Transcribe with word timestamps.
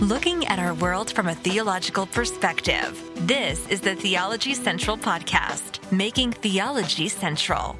looking 0.00 0.46
at 0.46 0.58
our 0.58 0.72
world 0.72 1.12
from 1.12 1.28
a 1.28 1.34
theological 1.34 2.06
perspective. 2.06 2.98
This 3.26 3.68
is 3.68 3.82
the 3.82 3.94
Theology 3.94 4.54
Central 4.54 4.96
Podcast, 4.96 5.92
making 5.92 6.32
theology 6.32 7.06
central. 7.08 7.78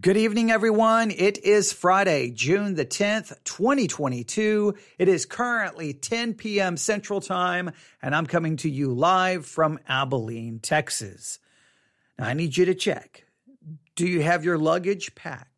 Good 0.00 0.16
evening, 0.16 0.52
everyone. 0.52 1.10
It 1.10 1.38
is 1.38 1.72
Friday, 1.72 2.30
June 2.30 2.76
the 2.76 2.86
10th, 2.86 3.42
2022. 3.42 4.76
It 5.00 5.08
is 5.08 5.26
currently 5.26 5.92
10 5.94 6.34
p.m. 6.34 6.76
Central 6.76 7.20
Time, 7.20 7.72
and 8.00 8.14
I'm 8.14 8.26
coming 8.26 8.56
to 8.58 8.70
you 8.70 8.94
live 8.94 9.46
from 9.46 9.80
Abilene, 9.88 10.60
Texas. 10.60 11.40
Now, 12.16 12.26
I 12.26 12.34
need 12.34 12.56
you 12.56 12.66
to 12.66 12.74
check. 12.74 13.24
Do 13.96 14.06
you 14.06 14.22
have 14.22 14.44
your 14.44 14.58
luggage 14.58 15.16
packed? 15.16 15.55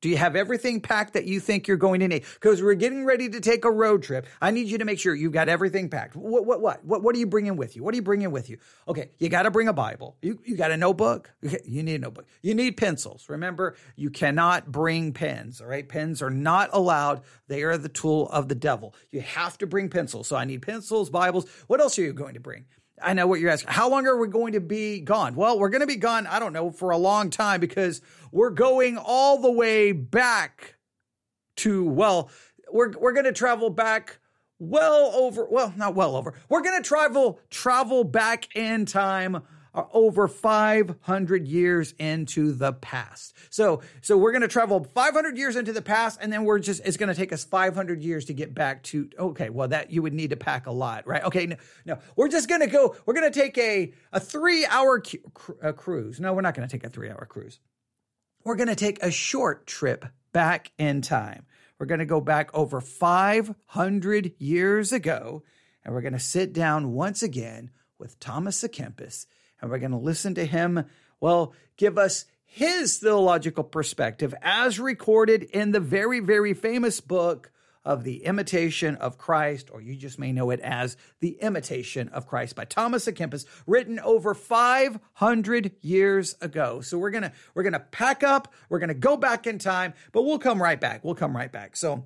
Do 0.00 0.08
you 0.08 0.16
have 0.16 0.34
everything 0.34 0.80
packed 0.80 1.12
that 1.12 1.26
you 1.26 1.40
think 1.40 1.68
you're 1.68 1.76
going 1.76 2.00
to 2.00 2.08
need? 2.08 2.24
Because 2.34 2.62
we're 2.62 2.74
getting 2.74 3.04
ready 3.04 3.28
to 3.28 3.40
take 3.40 3.64
a 3.64 3.70
road 3.70 4.02
trip. 4.02 4.26
I 4.40 4.50
need 4.50 4.68
you 4.68 4.78
to 4.78 4.84
make 4.84 4.98
sure 4.98 5.14
you've 5.14 5.32
got 5.32 5.48
everything 5.48 5.90
packed. 5.90 6.16
What, 6.16 6.46
what, 6.46 6.60
what, 6.60 6.84
what, 6.84 7.02
what 7.02 7.14
are 7.14 7.18
you 7.18 7.26
bringing 7.26 7.56
with 7.56 7.76
you? 7.76 7.84
What 7.84 7.92
are 7.92 7.96
you 7.96 8.02
bringing 8.02 8.30
with 8.30 8.48
you? 8.48 8.58
Okay, 8.88 9.10
you 9.18 9.28
got 9.28 9.42
to 9.42 9.50
bring 9.50 9.68
a 9.68 9.72
Bible. 9.72 10.16
You, 10.22 10.40
you 10.44 10.56
got 10.56 10.70
a 10.70 10.76
notebook. 10.76 11.30
You 11.64 11.82
need 11.82 11.96
a 11.96 11.98
notebook. 11.98 12.26
You 12.42 12.54
need 12.54 12.76
pencils. 12.76 13.28
Remember, 13.28 13.76
you 13.96 14.10
cannot 14.10 14.70
bring 14.72 15.12
pens. 15.12 15.60
All 15.60 15.66
right, 15.66 15.86
pens 15.86 16.22
are 16.22 16.30
not 16.30 16.70
allowed. 16.72 17.22
They 17.48 17.62
are 17.62 17.76
the 17.76 17.88
tool 17.88 18.28
of 18.30 18.48
the 18.48 18.54
devil. 18.54 18.94
You 19.10 19.20
have 19.20 19.58
to 19.58 19.66
bring 19.66 19.90
pencils. 19.90 20.28
So 20.28 20.36
I 20.36 20.44
need 20.44 20.62
pencils, 20.62 21.10
Bibles. 21.10 21.46
What 21.66 21.80
else 21.80 21.98
are 21.98 22.02
you 22.02 22.12
going 22.12 22.34
to 22.34 22.40
bring? 22.40 22.64
I 23.02 23.14
know 23.14 23.26
what 23.26 23.40
you're 23.40 23.50
asking. 23.50 23.72
How 23.72 23.88
long 23.88 24.06
are 24.06 24.16
we 24.16 24.28
going 24.28 24.52
to 24.52 24.60
be 24.60 25.00
gone? 25.00 25.34
Well, 25.34 25.58
we're 25.58 25.70
going 25.70 25.80
to 25.80 25.86
be 25.86 25.96
gone, 25.96 26.26
I 26.26 26.38
don't 26.38 26.52
know, 26.52 26.70
for 26.70 26.90
a 26.90 26.98
long 26.98 27.30
time 27.30 27.60
because 27.60 28.02
we're 28.32 28.50
going 28.50 28.98
all 28.98 29.40
the 29.40 29.50
way 29.50 29.92
back 29.92 30.76
to, 31.56 31.84
well, 31.84 32.30
we're, 32.72 32.90
we're 32.98 33.12
going 33.12 33.24
to 33.24 33.32
travel 33.32 33.70
back 33.70 34.18
well 34.58 35.12
over, 35.14 35.46
well, 35.50 35.72
not 35.76 35.94
well 35.94 36.16
over. 36.16 36.34
We're 36.48 36.62
going 36.62 36.80
to 36.80 36.86
travel, 36.86 37.40
travel 37.50 38.04
back 38.04 38.54
in 38.54 38.84
time 38.84 39.42
uh, 39.72 39.84
over 39.92 40.26
500 40.26 41.46
years 41.46 41.94
into 41.98 42.52
the 42.52 42.72
past. 42.72 43.34
So, 43.50 43.82
so 44.00 44.16
we're 44.16 44.32
going 44.32 44.42
to 44.42 44.48
travel 44.48 44.84
500 44.84 45.38
years 45.38 45.56
into 45.56 45.72
the 45.72 45.82
past 45.82 46.18
and 46.20 46.32
then 46.32 46.44
we're 46.44 46.58
just, 46.58 46.82
it's 46.84 46.96
going 46.96 47.08
to 47.08 47.14
take 47.14 47.32
us 47.32 47.44
500 47.44 48.02
years 48.02 48.24
to 48.26 48.32
get 48.32 48.54
back 48.54 48.82
to, 48.84 49.08
okay, 49.18 49.48
well, 49.48 49.68
that 49.68 49.90
you 49.90 50.02
would 50.02 50.12
need 50.12 50.30
to 50.30 50.36
pack 50.36 50.66
a 50.66 50.72
lot, 50.72 51.06
right? 51.06 51.22
Okay. 51.24 51.46
No, 51.46 51.56
no 51.86 51.98
we're 52.16 52.28
just 52.28 52.48
going 52.48 52.60
to 52.60 52.66
go, 52.66 52.96
we're 53.06 53.14
going 53.14 53.30
to 53.30 53.38
take 53.38 53.56
a, 53.58 53.92
a 54.12 54.20
three 54.20 54.66
hour 54.66 55.00
cu- 55.00 55.18
cruise. 55.74 56.20
No, 56.20 56.32
we're 56.32 56.42
not 56.42 56.54
going 56.54 56.68
to 56.68 56.72
take 56.72 56.84
a 56.84 56.90
three 56.90 57.08
hour 57.08 57.26
cruise. 57.26 57.60
We're 58.42 58.56
going 58.56 58.68
to 58.68 58.76
take 58.76 59.02
a 59.02 59.10
short 59.10 59.66
trip 59.66 60.06
back 60.32 60.72
in 60.78 61.02
time. 61.02 61.44
We're 61.78 61.86
going 61.86 62.00
to 62.00 62.06
go 62.06 62.20
back 62.20 62.50
over 62.54 62.80
500 62.80 64.32
years 64.38 64.92
ago 64.92 65.42
and 65.84 65.94
we're 65.94 66.00
going 66.00 66.14
to 66.14 66.18
sit 66.18 66.52
down 66.52 66.92
once 66.92 67.22
again 67.22 67.70
with 67.98 68.18
Thomas 68.18 68.62
à 68.62 68.68
Kempis 68.68 69.26
and 69.60 69.70
we're 69.70 69.78
going 69.78 69.90
to 69.90 69.98
listen 69.98 70.34
to 70.36 70.46
him, 70.46 70.84
well, 71.20 71.52
give 71.76 71.98
us 71.98 72.24
his 72.44 72.98
theological 72.98 73.64
perspective 73.64 74.34
as 74.42 74.80
recorded 74.80 75.42
in 75.42 75.72
the 75.72 75.80
very, 75.80 76.20
very 76.20 76.54
famous 76.54 77.00
book 77.00 77.52
of 77.84 78.04
The 78.04 78.24
Imitation 78.24 78.96
of 78.96 79.18
Christ, 79.18 79.70
or 79.72 79.80
you 79.80 79.96
just 79.96 80.18
may 80.18 80.32
know 80.32 80.50
it 80.50 80.60
as 80.60 80.96
The 81.20 81.38
Imitation 81.40 82.08
of 82.08 82.26
Christ 82.26 82.56
by 82.56 82.64
Thomas 82.64 83.06
à 83.06 83.12
Kempis, 83.12 83.46
written 83.66 83.98
over 84.00 84.34
500 84.34 85.72
years 85.80 86.36
ago. 86.40 86.80
So 86.80 86.98
we're 86.98 87.10
going 87.10 87.22
to, 87.22 87.32
we're 87.54 87.62
going 87.62 87.72
to 87.72 87.80
pack 87.80 88.22
up, 88.22 88.52
we're 88.68 88.78
going 88.78 88.88
to 88.88 88.94
go 88.94 89.16
back 89.16 89.46
in 89.46 89.58
time, 89.58 89.94
but 90.12 90.22
we'll 90.22 90.38
come 90.38 90.62
right 90.62 90.80
back. 90.80 91.04
We'll 91.04 91.14
come 91.14 91.36
right 91.36 91.50
back. 91.50 91.76
So 91.76 92.04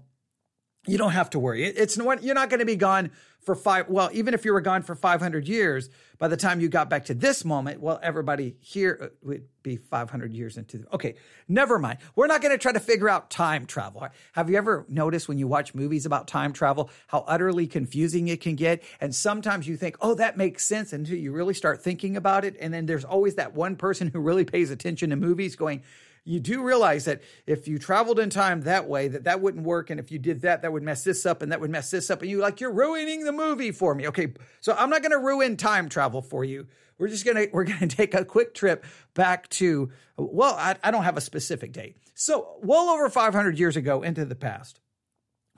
you 0.86 0.98
don't 0.98 1.12
have 1.12 1.30
to 1.30 1.38
worry. 1.38 1.64
It's 1.64 1.96
you're 1.96 2.34
not 2.34 2.50
going 2.50 2.60
to 2.60 2.66
be 2.66 2.76
gone 2.76 3.10
for 3.44 3.54
five. 3.54 3.88
Well, 3.88 4.10
even 4.12 4.34
if 4.34 4.44
you 4.44 4.52
were 4.52 4.60
gone 4.60 4.82
for 4.82 4.94
500 4.94 5.46
years, 5.46 5.90
by 6.18 6.28
the 6.28 6.36
time 6.36 6.60
you 6.60 6.68
got 6.68 6.88
back 6.88 7.06
to 7.06 7.14
this 7.14 7.44
moment, 7.44 7.80
well, 7.80 7.98
everybody 8.02 8.56
here 8.60 8.98
uh, 9.00 9.06
would 9.22 9.44
be 9.62 9.76
500 9.76 10.32
years 10.32 10.56
into. 10.56 10.78
The, 10.78 10.94
okay, 10.94 11.14
never 11.48 11.78
mind. 11.78 11.98
We're 12.16 12.26
not 12.26 12.40
going 12.40 12.52
to 12.52 12.58
try 12.58 12.72
to 12.72 12.80
figure 12.80 13.08
out 13.08 13.30
time 13.30 13.66
travel. 13.66 14.06
Have 14.32 14.50
you 14.50 14.56
ever 14.56 14.84
noticed 14.88 15.28
when 15.28 15.38
you 15.38 15.46
watch 15.46 15.74
movies 15.74 16.06
about 16.06 16.26
time 16.28 16.52
travel 16.52 16.90
how 17.06 17.24
utterly 17.26 17.66
confusing 17.66 18.28
it 18.28 18.40
can 18.40 18.54
get? 18.54 18.82
And 19.00 19.14
sometimes 19.14 19.66
you 19.66 19.76
think, 19.76 19.96
oh, 20.00 20.14
that 20.14 20.36
makes 20.36 20.66
sense 20.66 20.92
until 20.92 21.16
you 21.16 21.32
really 21.32 21.54
start 21.54 21.82
thinking 21.82 22.16
about 22.16 22.44
it. 22.44 22.56
And 22.60 22.72
then 22.72 22.86
there's 22.86 23.04
always 23.04 23.34
that 23.36 23.54
one 23.54 23.76
person 23.76 24.08
who 24.08 24.20
really 24.20 24.44
pays 24.44 24.70
attention 24.70 25.10
to 25.10 25.16
movies 25.16 25.56
going, 25.56 25.82
you 26.24 26.40
do 26.40 26.62
realize 26.62 27.04
that 27.04 27.22
if 27.46 27.68
you 27.68 27.78
traveled 27.78 28.18
in 28.18 28.30
time 28.30 28.62
that 28.62 28.88
way, 28.88 29.08
that 29.08 29.24
that 29.24 29.40
wouldn't 29.40 29.64
work. 29.64 29.90
And 29.90 30.00
if 30.00 30.10
you 30.10 30.18
did 30.18 30.40
that, 30.42 30.62
that 30.62 30.72
would 30.72 30.82
mess 30.82 31.04
this 31.04 31.26
up 31.26 31.42
and 31.42 31.52
that 31.52 31.60
would 31.60 31.70
mess 31.70 31.90
this 31.90 32.10
up. 32.10 32.22
And 32.22 32.30
you 32.30 32.38
like, 32.38 32.60
you're 32.60 32.72
ruining 32.72 33.24
the 33.24 33.32
movie 33.32 33.72
for 33.72 33.94
me. 33.94 34.08
Okay. 34.08 34.32
So 34.60 34.74
I'm 34.76 34.88
not 34.88 35.02
going 35.02 35.12
to 35.12 35.18
ruin 35.18 35.56
time 35.56 35.88
travel 35.88 36.22
for 36.22 36.42
you. 36.42 36.66
We're 36.96 37.08
just 37.08 37.24
going 37.24 37.36
to, 37.36 37.48
we're 37.52 37.64
going 37.64 37.78
to 37.86 37.86
take 37.86 38.14
a 38.14 38.24
quick 38.24 38.54
trip 38.54 38.84
back 39.12 39.48
to, 39.50 39.90
well, 40.16 40.54
I, 40.54 40.76
I 40.82 40.90
don't 40.90 41.04
have 41.04 41.18
a 41.18 41.22
specific 41.22 41.72
date. 41.72 41.96
So 42.14 42.56
well 42.62 42.88
over 42.88 43.10
500 43.10 43.58
years 43.58 43.76
ago 43.76 44.02
into 44.02 44.24
the 44.24 44.34
past, 44.34 44.80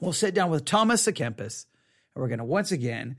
we'll 0.01 0.13
sit 0.13 0.35
down 0.35 0.51
with 0.51 0.65
Thomas 0.65 1.07
à 1.07 1.13
Kempis 1.13 1.67
and 2.15 2.23
we're 2.23 2.29
going 2.29 2.39
to 2.39 2.45
once 2.45 2.73
again 2.73 3.17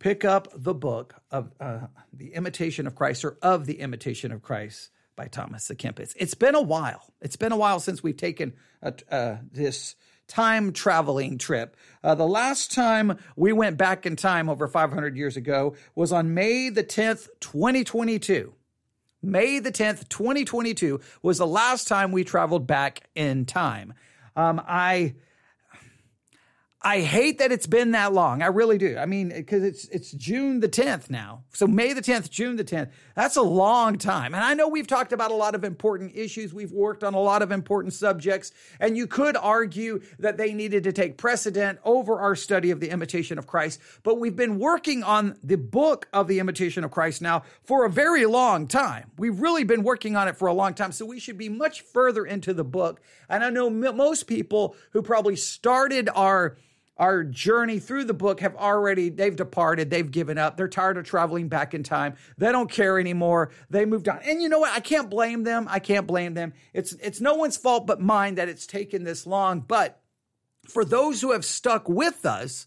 pick 0.00 0.24
up 0.24 0.48
the 0.54 0.74
book 0.74 1.14
of 1.30 1.52
uh, 1.60 1.86
the 2.12 2.34
imitation 2.34 2.88
of 2.88 2.96
Christ 2.96 3.24
or 3.24 3.36
of 3.40 3.66
the 3.66 3.80
imitation 3.80 4.32
of 4.32 4.42
Christ 4.42 4.90
by 5.18 5.26
Thomas 5.26 5.68
à 5.68 5.76
Kempis. 5.76 6.14
It's 6.16 6.34
been 6.34 6.54
a 6.54 6.62
while. 6.62 7.12
It's 7.20 7.36
been 7.36 7.52
a 7.52 7.56
while 7.56 7.80
since 7.80 8.02
we've 8.02 8.16
taken 8.16 8.54
a, 8.80 8.94
uh, 9.10 9.36
this 9.52 9.96
time 10.28 10.72
traveling 10.72 11.38
trip. 11.38 11.76
Uh, 12.04 12.14
the 12.14 12.26
last 12.26 12.72
time 12.72 13.18
we 13.34 13.52
went 13.52 13.76
back 13.76 14.06
in 14.06 14.14
time 14.14 14.48
over 14.48 14.68
500 14.68 15.16
years 15.16 15.36
ago 15.36 15.74
was 15.96 16.12
on 16.12 16.34
May 16.34 16.68
the 16.68 16.84
10th, 16.84 17.28
2022. 17.40 18.54
May 19.20 19.58
the 19.58 19.72
10th, 19.72 20.08
2022 20.08 21.00
was 21.22 21.38
the 21.38 21.46
last 21.46 21.88
time 21.88 22.12
we 22.12 22.22
traveled 22.22 22.68
back 22.68 23.08
in 23.16 23.44
time. 23.44 23.94
Um, 24.36 24.62
I 24.68 25.16
I 26.88 27.02
hate 27.02 27.36
that 27.40 27.52
it's 27.52 27.66
been 27.66 27.90
that 27.90 28.14
long. 28.14 28.40
I 28.40 28.46
really 28.46 28.78
do. 28.78 28.96
I 28.96 29.04
mean, 29.04 29.28
because 29.28 29.62
it's 29.62 29.84
it's 29.88 30.10
June 30.10 30.60
the 30.60 30.70
10th 30.70 31.10
now. 31.10 31.42
So 31.52 31.66
May 31.66 31.92
the 31.92 32.00
10th, 32.00 32.30
June 32.30 32.56
the 32.56 32.64
10th. 32.64 32.88
That's 33.14 33.36
a 33.36 33.42
long 33.42 33.98
time. 33.98 34.34
And 34.34 34.42
I 34.42 34.54
know 34.54 34.68
we've 34.68 34.86
talked 34.86 35.12
about 35.12 35.30
a 35.30 35.34
lot 35.34 35.54
of 35.54 35.64
important 35.64 36.16
issues. 36.16 36.54
We've 36.54 36.72
worked 36.72 37.04
on 37.04 37.12
a 37.12 37.20
lot 37.20 37.42
of 37.42 37.52
important 37.52 37.92
subjects. 37.92 38.52
And 38.80 38.96
you 38.96 39.06
could 39.06 39.36
argue 39.36 40.00
that 40.18 40.38
they 40.38 40.54
needed 40.54 40.84
to 40.84 40.92
take 40.92 41.18
precedent 41.18 41.78
over 41.84 42.20
our 42.20 42.34
study 42.34 42.70
of 42.70 42.80
the 42.80 42.88
imitation 42.88 43.36
of 43.36 43.46
Christ. 43.46 43.82
But 44.02 44.18
we've 44.18 44.36
been 44.36 44.58
working 44.58 45.02
on 45.02 45.36
the 45.44 45.58
book 45.58 46.08
of 46.14 46.26
the 46.26 46.38
imitation 46.38 46.84
of 46.84 46.90
Christ 46.90 47.20
now 47.20 47.42
for 47.64 47.84
a 47.84 47.90
very 47.90 48.24
long 48.24 48.66
time. 48.66 49.10
We've 49.18 49.38
really 49.38 49.64
been 49.64 49.82
working 49.82 50.16
on 50.16 50.26
it 50.26 50.38
for 50.38 50.48
a 50.48 50.54
long 50.54 50.72
time. 50.72 50.92
So 50.92 51.04
we 51.04 51.20
should 51.20 51.36
be 51.36 51.50
much 51.50 51.82
further 51.82 52.24
into 52.24 52.54
the 52.54 52.64
book. 52.64 53.02
And 53.28 53.44
I 53.44 53.50
know 53.50 53.66
m- 53.66 53.94
most 53.94 54.26
people 54.26 54.74
who 54.92 55.02
probably 55.02 55.36
started 55.36 56.08
our 56.14 56.56
our 56.98 57.22
journey 57.24 57.78
through 57.78 58.04
the 58.04 58.14
book 58.14 58.40
have 58.40 58.56
already 58.56 59.08
they've 59.08 59.36
departed 59.36 59.90
they've 59.90 60.10
given 60.10 60.38
up 60.38 60.56
they're 60.56 60.68
tired 60.68 60.96
of 60.96 61.04
traveling 61.04 61.48
back 61.48 61.74
in 61.74 61.82
time 61.82 62.14
they 62.36 62.50
don't 62.50 62.70
care 62.70 62.98
anymore 62.98 63.50
they 63.70 63.84
moved 63.84 64.08
on 64.08 64.18
and 64.24 64.42
you 64.42 64.48
know 64.48 64.58
what 64.58 64.72
i 64.72 64.80
can't 64.80 65.10
blame 65.10 65.44
them 65.44 65.66
i 65.70 65.78
can't 65.78 66.06
blame 66.06 66.34
them 66.34 66.52
it's 66.72 66.92
it's 66.94 67.20
no 67.20 67.34
one's 67.34 67.56
fault 67.56 67.86
but 67.86 68.00
mine 68.00 68.34
that 68.36 68.48
it's 68.48 68.66
taken 68.66 69.04
this 69.04 69.26
long 69.26 69.60
but 69.60 70.00
for 70.68 70.84
those 70.84 71.20
who 71.20 71.32
have 71.32 71.44
stuck 71.44 71.88
with 71.88 72.26
us 72.26 72.66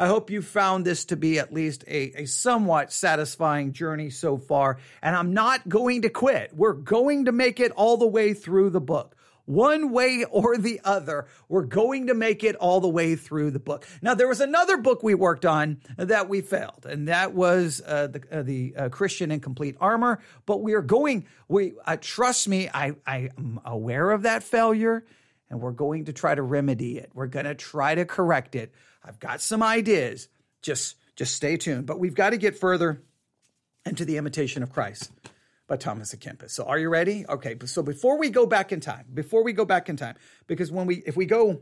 I 0.00 0.06
hope 0.06 0.30
you 0.30 0.42
found 0.42 0.84
this 0.84 1.06
to 1.06 1.16
be 1.16 1.40
at 1.40 1.52
least 1.52 1.82
a, 1.88 2.22
a 2.22 2.26
somewhat 2.26 2.92
satisfying 2.92 3.72
journey 3.72 4.10
so 4.10 4.38
far. 4.38 4.78
And 5.02 5.16
I'm 5.16 5.34
not 5.34 5.68
going 5.68 6.02
to 6.02 6.08
quit. 6.08 6.52
We're 6.54 6.72
going 6.72 7.24
to 7.24 7.32
make 7.32 7.58
it 7.58 7.72
all 7.72 7.96
the 7.96 8.06
way 8.06 8.32
through 8.32 8.70
the 8.70 8.80
book 8.80 9.16
one 9.48 9.90
way 9.92 10.24
or 10.30 10.58
the 10.58 10.80
other. 10.84 11.26
We're 11.48 11.64
going 11.64 12.08
to 12.08 12.14
make 12.14 12.44
it 12.44 12.54
all 12.56 12.80
the 12.80 12.88
way 12.88 13.16
through 13.16 13.50
the 13.50 13.58
book. 13.58 13.86
Now, 14.02 14.14
there 14.14 14.28
was 14.28 14.40
another 14.40 14.76
book 14.76 15.02
we 15.02 15.14
worked 15.14 15.46
on 15.46 15.80
that 15.96 16.28
we 16.28 16.42
failed, 16.42 16.84
and 16.84 17.08
that 17.08 17.32
was 17.32 17.80
uh, 17.84 18.08
the, 18.08 18.22
uh, 18.30 18.42
the 18.42 18.74
uh, 18.76 18.88
Christian 18.90 19.30
in 19.30 19.40
Complete 19.40 19.76
Armor. 19.80 20.20
But 20.44 20.60
we 20.62 20.74
are 20.74 20.82
going, 20.82 21.26
we 21.48 21.72
uh, 21.86 21.96
trust 21.98 22.46
me, 22.46 22.68
I, 22.72 22.92
I 23.06 23.30
am 23.38 23.60
aware 23.64 24.10
of 24.10 24.22
that 24.22 24.42
failure, 24.42 25.04
and 25.48 25.60
we're 25.60 25.72
going 25.72 26.04
to 26.04 26.12
try 26.12 26.34
to 26.34 26.42
remedy 26.42 26.98
it. 26.98 27.10
We're 27.14 27.26
going 27.26 27.46
to 27.46 27.54
try 27.54 27.94
to 27.94 28.04
correct 28.04 28.54
it. 28.54 28.74
I've 29.02 29.18
got 29.18 29.40
some 29.40 29.62
ideas. 29.62 30.28
Just, 30.60 30.96
just 31.16 31.34
stay 31.34 31.56
tuned. 31.56 31.86
But 31.86 31.98
we've 31.98 32.14
got 32.14 32.30
to 32.30 32.36
get 32.36 32.58
further 32.58 33.00
into 33.86 34.04
the 34.04 34.18
imitation 34.18 34.62
of 34.62 34.72
Christ 34.72 35.10
by 35.68 35.76
Thomas 35.76 36.14
à 36.14 36.18
Kempis. 36.18 36.50
So 36.50 36.64
are 36.64 36.78
you 36.78 36.88
ready? 36.88 37.24
Okay. 37.28 37.56
So 37.66 37.82
before 37.82 38.18
we 38.18 38.30
go 38.30 38.46
back 38.46 38.72
in 38.72 38.80
time, 38.80 39.04
before 39.12 39.44
we 39.44 39.52
go 39.52 39.64
back 39.64 39.88
in 39.88 39.96
time, 39.96 40.16
because 40.46 40.72
when 40.72 40.86
we, 40.86 41.02
if 41.06 41.16
we 41.16 41.26
go 41.26 41.60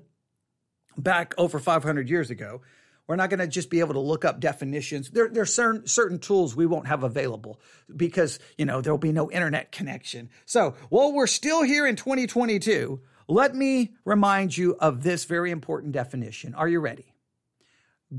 back 0.96 1.34
over 1.36 1.58
500 1.58 2.08
years 2.08 2.30
ago, 2.30 2.62
we're 3.06 3.16
not 3.16 3.30
going 3.30 3.40
to 3.40 3.46
just 3.46 3.68
be 3.70 3.80
able 3.80 3.94
to 3.94 4.00
look 4.00 4.24
up 4.24 4.40
definitions. 4.40 5.10
There, 5.10 5.28
there 5.28 5.42
are 5.42 5.46
certain, 5.46 5.86
certain 5.86 6.18
tools 6.18 6.56
we 6.56 6.66
won't 6.66 6.86
have 6.86 7.04
available 7.04 7.60
because, 7.94 8.38
you 8.56 8.64
know, 8.64 8.80
there'll 8.80 8.98
be 8.98 9.12
no 9.12 9.30
internet 9.30 9.70
connection. 9.70 10.30
So 10.44 10.74
while 10.88 11.12
we're 11.12 11.28
still 11.28 11.62
here 11.62 11.86
in 11.86 11.96
2022, 11.96 13.00
let 13.28 13.54
me 13.54 13.94
remind 14.04 14.56
you 14.56 14.76
of 14.80 15.02
this 15.02 15.24
very 15.24 15.50
important 15.50 15.92
definition. 15.92 16.54
Are 16.54 16.68
you 16.68 16.80
ready? 16.80 17.14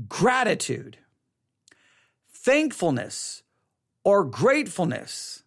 Gratitude, 0.06 0.98
thankfulness, 2.32 3.42
or 4.04 4.24
gratefulness 4.24 5.44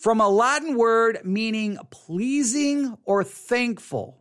from 0.00 0.18
a 0.18 0.28
Latin 0.30 0.76
word 0.76 1.20
meaning 1.24 1.76
pleasing 1.90 2.96
or 3.04 3.22
thankful. 3.22 4.16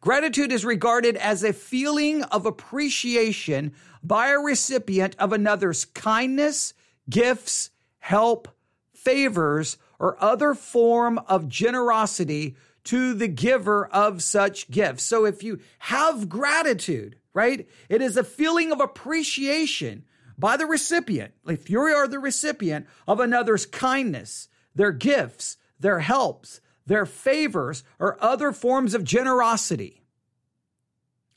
Gratitude 0.00 0.50
is 0.50 0.64
regarded 0.64 1.16
as 1.16 1.44
a 1.44 1.52
feeling 1.52 2.24
of 2.24 2.44
appreciation 2.44 3.72
by 4.02 4.30
a 4.30 4.38
recipient 4.38 5.14
of 5.20 5.32
another's 5.32 5.84
kindness, 5.84 6.74
gifts, 7.08 7.70
help, 8.00 8.48
favors, 8.94 9.78
or 10.00 10.20
other 10.20 10.54
form 10.54 11.20
of 11.28 11.48
generosity 11.48 12.56
to 12.82 13.14
the 13.14 13.28
giver 13.28 13.86
of 13.86 14.24
such 14.24 14.68
gifts. 14.72 15.04
So 15.04 15.24
if 15.24 15.44
you 15.44 15.60
have 15.78 16.28
gratitude, 16.28 17.16
right, 17.32 17.68
it 17.88 18.02
is 18.02 18.16
a 18.16 18.24
feeling 18.24 18.72
of 18.72 18.80
appreciation 18.80 20.04
by 20.36 20.56
the 20.56 20.66
recipient. 20.66 21.32
If 21.46 21.70
you 21.70 21.80
are 21.80 22.08
the 22.08 22.18
recipient 22.18 22.88
of 23.06 23.20
another's 23.20 23.66
kindness, 23.66 24.48
their 24.76 24.92
gifts, 24.92 25.56
their 25.80 25.98
helps, 25.98 26.60
their 26.86 27.04
favors, 27.04 27.82
or 27.98 28.16
other 28.22 28.52
forms 28.52 28.94
of 28.94 29.02
generosity. 29.02 30.02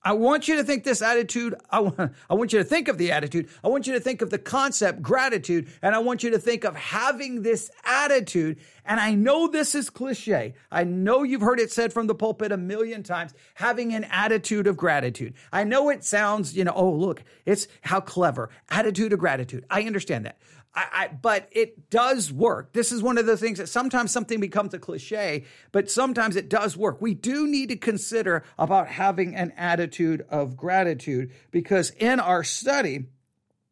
I 0.01 0.13
want 0.13 0.47
you 0.47 0.56
to 0.56 0.63
think 0.63 0.86
this 0.86 1.01
attitude. 1.01 1.56
I 1.69 1.81
want, 1.81 2.13
want 2.30 2.53
you 2.53 2.59
to 2.59 2.65
think 2.65 2.88
of 2.88 2.97
the 2.97 3.12
attitude. 3.12 3.50
I 3.63 3.68
want 3.68 3.86
you 3.86 3.94
to 3.94 4.00
think 4.00 4.21
of 4.21 4.30
the 4.30 4.38
concept 4.38 5.01
gratitude. 5.01 5.68
And 5.81 5.94
I 5.94 6.00
want 6.00 6.24
you 6.24 6.30
to 6.31 6.39
think 6.39 6.63
of 6.63 6.75
having 6.75 7.41
this 7.41 7.69
attitude. 7.83 8.59
And 8.86 9.00
I 9.00 9.13
know 9.13 9.47
this 9.47 9.75
is 9.75 9.89
cliche. 9.89 10.53
I 10.71 10.85
know 10.85 11.24
you've 11.24 11.42
heard 11.42 11.59
it 11.59 11.71
said 11.71 11.92
from 11.92 12.07
the 12.07 12.15
pulpit 12.15 12.53
a 12.53 12.57
million 12.57 13.03
times, 13.03 13.33
having 13.56 13.94
an 13.94 14.06
attitude 14.06 14.68
of 14.68 14.77
gratitude. 14.77 15.33
I 15.51 15.65
know 15.65 15.89
it 15.89 16.06
sounds, 16.06 16.56
you 16.56 16.63
know, 16.63 16.74
oh, 16.74 16.92
look, 16.92 17.21
it's 17.45 17.68
how 17.81 18.00
clever. 18.00 18.50
Attitude 18.69 19.12
of 19.12 19.19
gratitude. 19.19 19.65
I 19.69 19.83
understand 19.83 20.25
that. 20.25 20.38
I, 20.74 20.86
I, 20.94 21.07
but 21.07 21.50
it 21.51 21.89
does 21.89 22.31
work. 22.31 22.74
This 22.74 22.92
is 22.92 23.01
one 23.01 23.18
of 23.18 23.25
the 23.25 23.38
things 23.38 23.57
that 23.57 23.69
sometimes 23.69 24.12
something 24.12 24.39
becomes 24.39 24.74
a 24.74 24.80
cliche, 24.80 25.45
but 25.71 25.89
sometimes 25.89 26.36
it 26.36 26.50
does 26.50 26.77
work. 26.77 27.01
We 27.01 27.13
do 27.13 27.48
need 27.48 27.69
to 27.69 27.75
consider 27.75 28.44
about 28.57 28.88
having 28.88 29.36
an 29.36 29.51
attitude 29.57 30.25
of 30.30 30.56
gratitude 30.56 31.31
because 31.51 31.89
in 31.92 32.19
our 32.19 32.44
study 32.44 33.06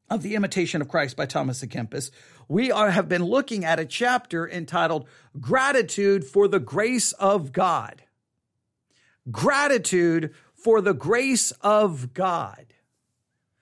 of 0.09 0.23
the 0.23 0.35
imitation 0.35 0.81
of 0.81 0.89
Christ 0.89 1.15
by 1.15 1.25
Thomas 1.25 1.63
à 1.63 1.67
Kempis, 1.67 2.09
we 2.47 2.71
are, 2.71 2.89
have 2.89 3.09
been 3.09 3.23
looking 3.23 3.63
at 3.65 3.79
a 3.79 3.85
chapter 3.85 4.49
entitled 4.49 5.07
Gratitude 5.39 6.23
for 6.23 6.47
the 6.47 6.59
Grace 6.59 7.11
of 7.13 7.51
God. 7.51 8.03
Gratitude 9.29 10.33
for 10.55 10.81
the 10.81 10.94
grace 10.94 11.51
of 11.61 12.13
God. 12.13 12.65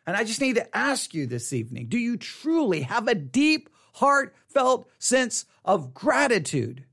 And 0.08 0.16
I 0.16 0.24
just 0.24 0.42
need 0.42 0.56
to 0.56 0.78
ask 0.78 1.14
you 1.14 1.26
this 1.26 1.54
evening 1.54 1.88
do 1.88 1.98
you 1.98 2.18
truly 2.18 2.82
have 2.82 3.08
a 3.08 3.16
deep, 3.16 3.70
heartfelt 3.94 4.88
sense 5.00 5.46
of 5.64 5.94
gratitude 5.94 6.86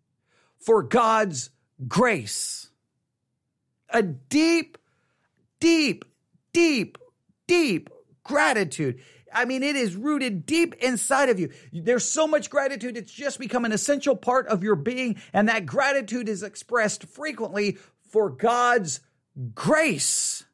for 0.58 0.82
God's 0.82 1.50
grace? 1.86 2.70
A 3.90 4.02
deep, 4.02 4.78
deep, 5.60 6.04
deep, 6.52 6.98
deep 7.46 7.90
gratitude. 8.24 9.00
I 9.34 9.44
mean, 9.44 9.62
it 9.62 9.76
is 9.76 9.96
rooted 9.96 10.46
deep 10.46 10.74
inside 10.74 11.28
of 11.28 11.40
you. 11.40 11.50
There's 11.72 12.04
so 12.04 12.26
much 12.26 12.50
gratitude, 12.50 12.96
it's 12.96 13.12
just 13.12 13.38
become 13.38 13.64
an 13.64 13.72
essential 13.72 14.16
part 14.16 14.46
of 14.48 14.62
your 14.62 14.76
being. 14.76 15.16
And 15.32 15.48
that 15.48 15.66
gratitude 15.66 16.28
is 16.28 16.42
expressed 16.42 17.04
frequently 17.04 17.78
for 18.10 18.30
God's 18.30 19.00
grace, 19.54 20.44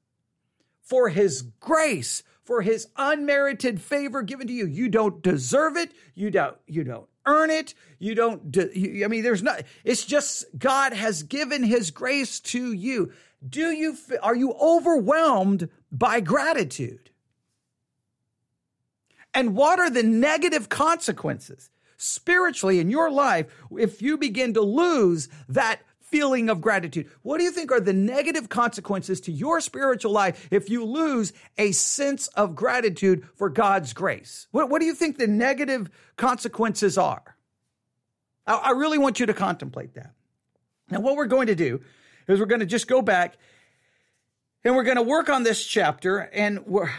for 0.82 1.08
His 1.08 1.42
grace, 1.60 2.22
for 2.48 2.62
his 2.62 2.88
unmerited 2.96 3.78
favor 3.78 4.22
given 4.22 4.46
to 4.46 4.52
you. 4.54 4.64
You 4.64 4.88
don't 4.88 5.22
deserve 5.22 5.76
it. 5.76 5.92
You 6.14 6.30
don't, 6.30 6.56
you 6.66 6.82
don't 6.82 7.06
earn 7.26 7.50
it. 7.50 7.74
You 7.98 8.14
don't, 8.14 8.50
de- 8.50 8.76
you, 8.76 9.04
I 9.04 9.08
mean, 9.08 9.22
there's 9.22 9.42
not, 9.42 9.64
it's 9.84 10.06
just 10.06 10.46
God 10.58 10.94
has 10.94 11.22
given 11.22 11.62
his 11.62 11.90
grace 11.90 12.40
to 12.40 12.72
you. 12.72 13.12
Do 13.46 13.70
you, 13.70 13.98
are 14.22 14.34
you 14.34 14.54
overwhelmed 14.54 15.68
by 15.92 16.20
gratitude? 16.20 17.10
And 19.34 19.54
what 19.54 19.78
are 19.78 19.90
the 19.90 20.02
negative 20.02 20.70
consequences 20.70 21.68
spiritually 21.98 22.80
in 22.80 22.88
your 22.88 23.10
life 23.10 23.46
if 23.76 24.00
you 24.00 24.16
begin 24.16 24.54
to 24.54 24.62
lose 24.62 25.28
that 25.50 25.82
feeling 26.10 26.48
of 26.48 26.60
gratitude. 26.60 27.10
What 27.22 27.38
do 27.38 27.44
you 27.44 27.50
think 27.50 27.70
are 27.72 27.80
the 27.80 27.92
negative 27.92 28.48
consequences 28.48 29.20
to 29.22 29.32
your 29.32 29.60
spiritual 29.60 30.12
life 30.12 30.48
if 30.50 30.70
you 30.70 30.84
lose 30.84 31.32
a 31.56 31.72
sense 31.72 32.28
of 32.28 32.54
gratitude 32.54 33.26
for 33.34 33.48
God's 33.48 33.92
grace? 33.92 34.46
What, 34.50 34.70
what 34.70 34.80
do 34.80 34.86
you 34.86 34.94
think 34.94 35.18
the 35.18 35.26
negative 35.26 35.90
consequences 36.16 36.98
are? 36.98 37.36
I, 38.46 38.54
I 38.56 38.70
really 38.70 38.98
want 38.98 39.20
you 39.20 39.26
to 39.26 39.34
contemplate 39.34 39.94
that. 39.94 40.12
Now, 40.90 41.00
what 41.00 41.16
we're 41.16 41.26
going 41.26 41.48
to 41.48 41.54
do 41.54 41.80
is 42.26 42.40
we're 42.40 42.46
going 42.46 42.60
to 42.60 42.66
just 42.66 42.88
go 42.88 43.02
back 43.02 43.36
and 44.64 44.74
we're 44.74 44.84
going 44.84 44.96
to 44.96 45.02
work 45.02 45.28
on 45.28 45.42
this 45.42 45.64
chapter. 45.64 46.18
And 46.18 46.66
we're, 46.66 46.90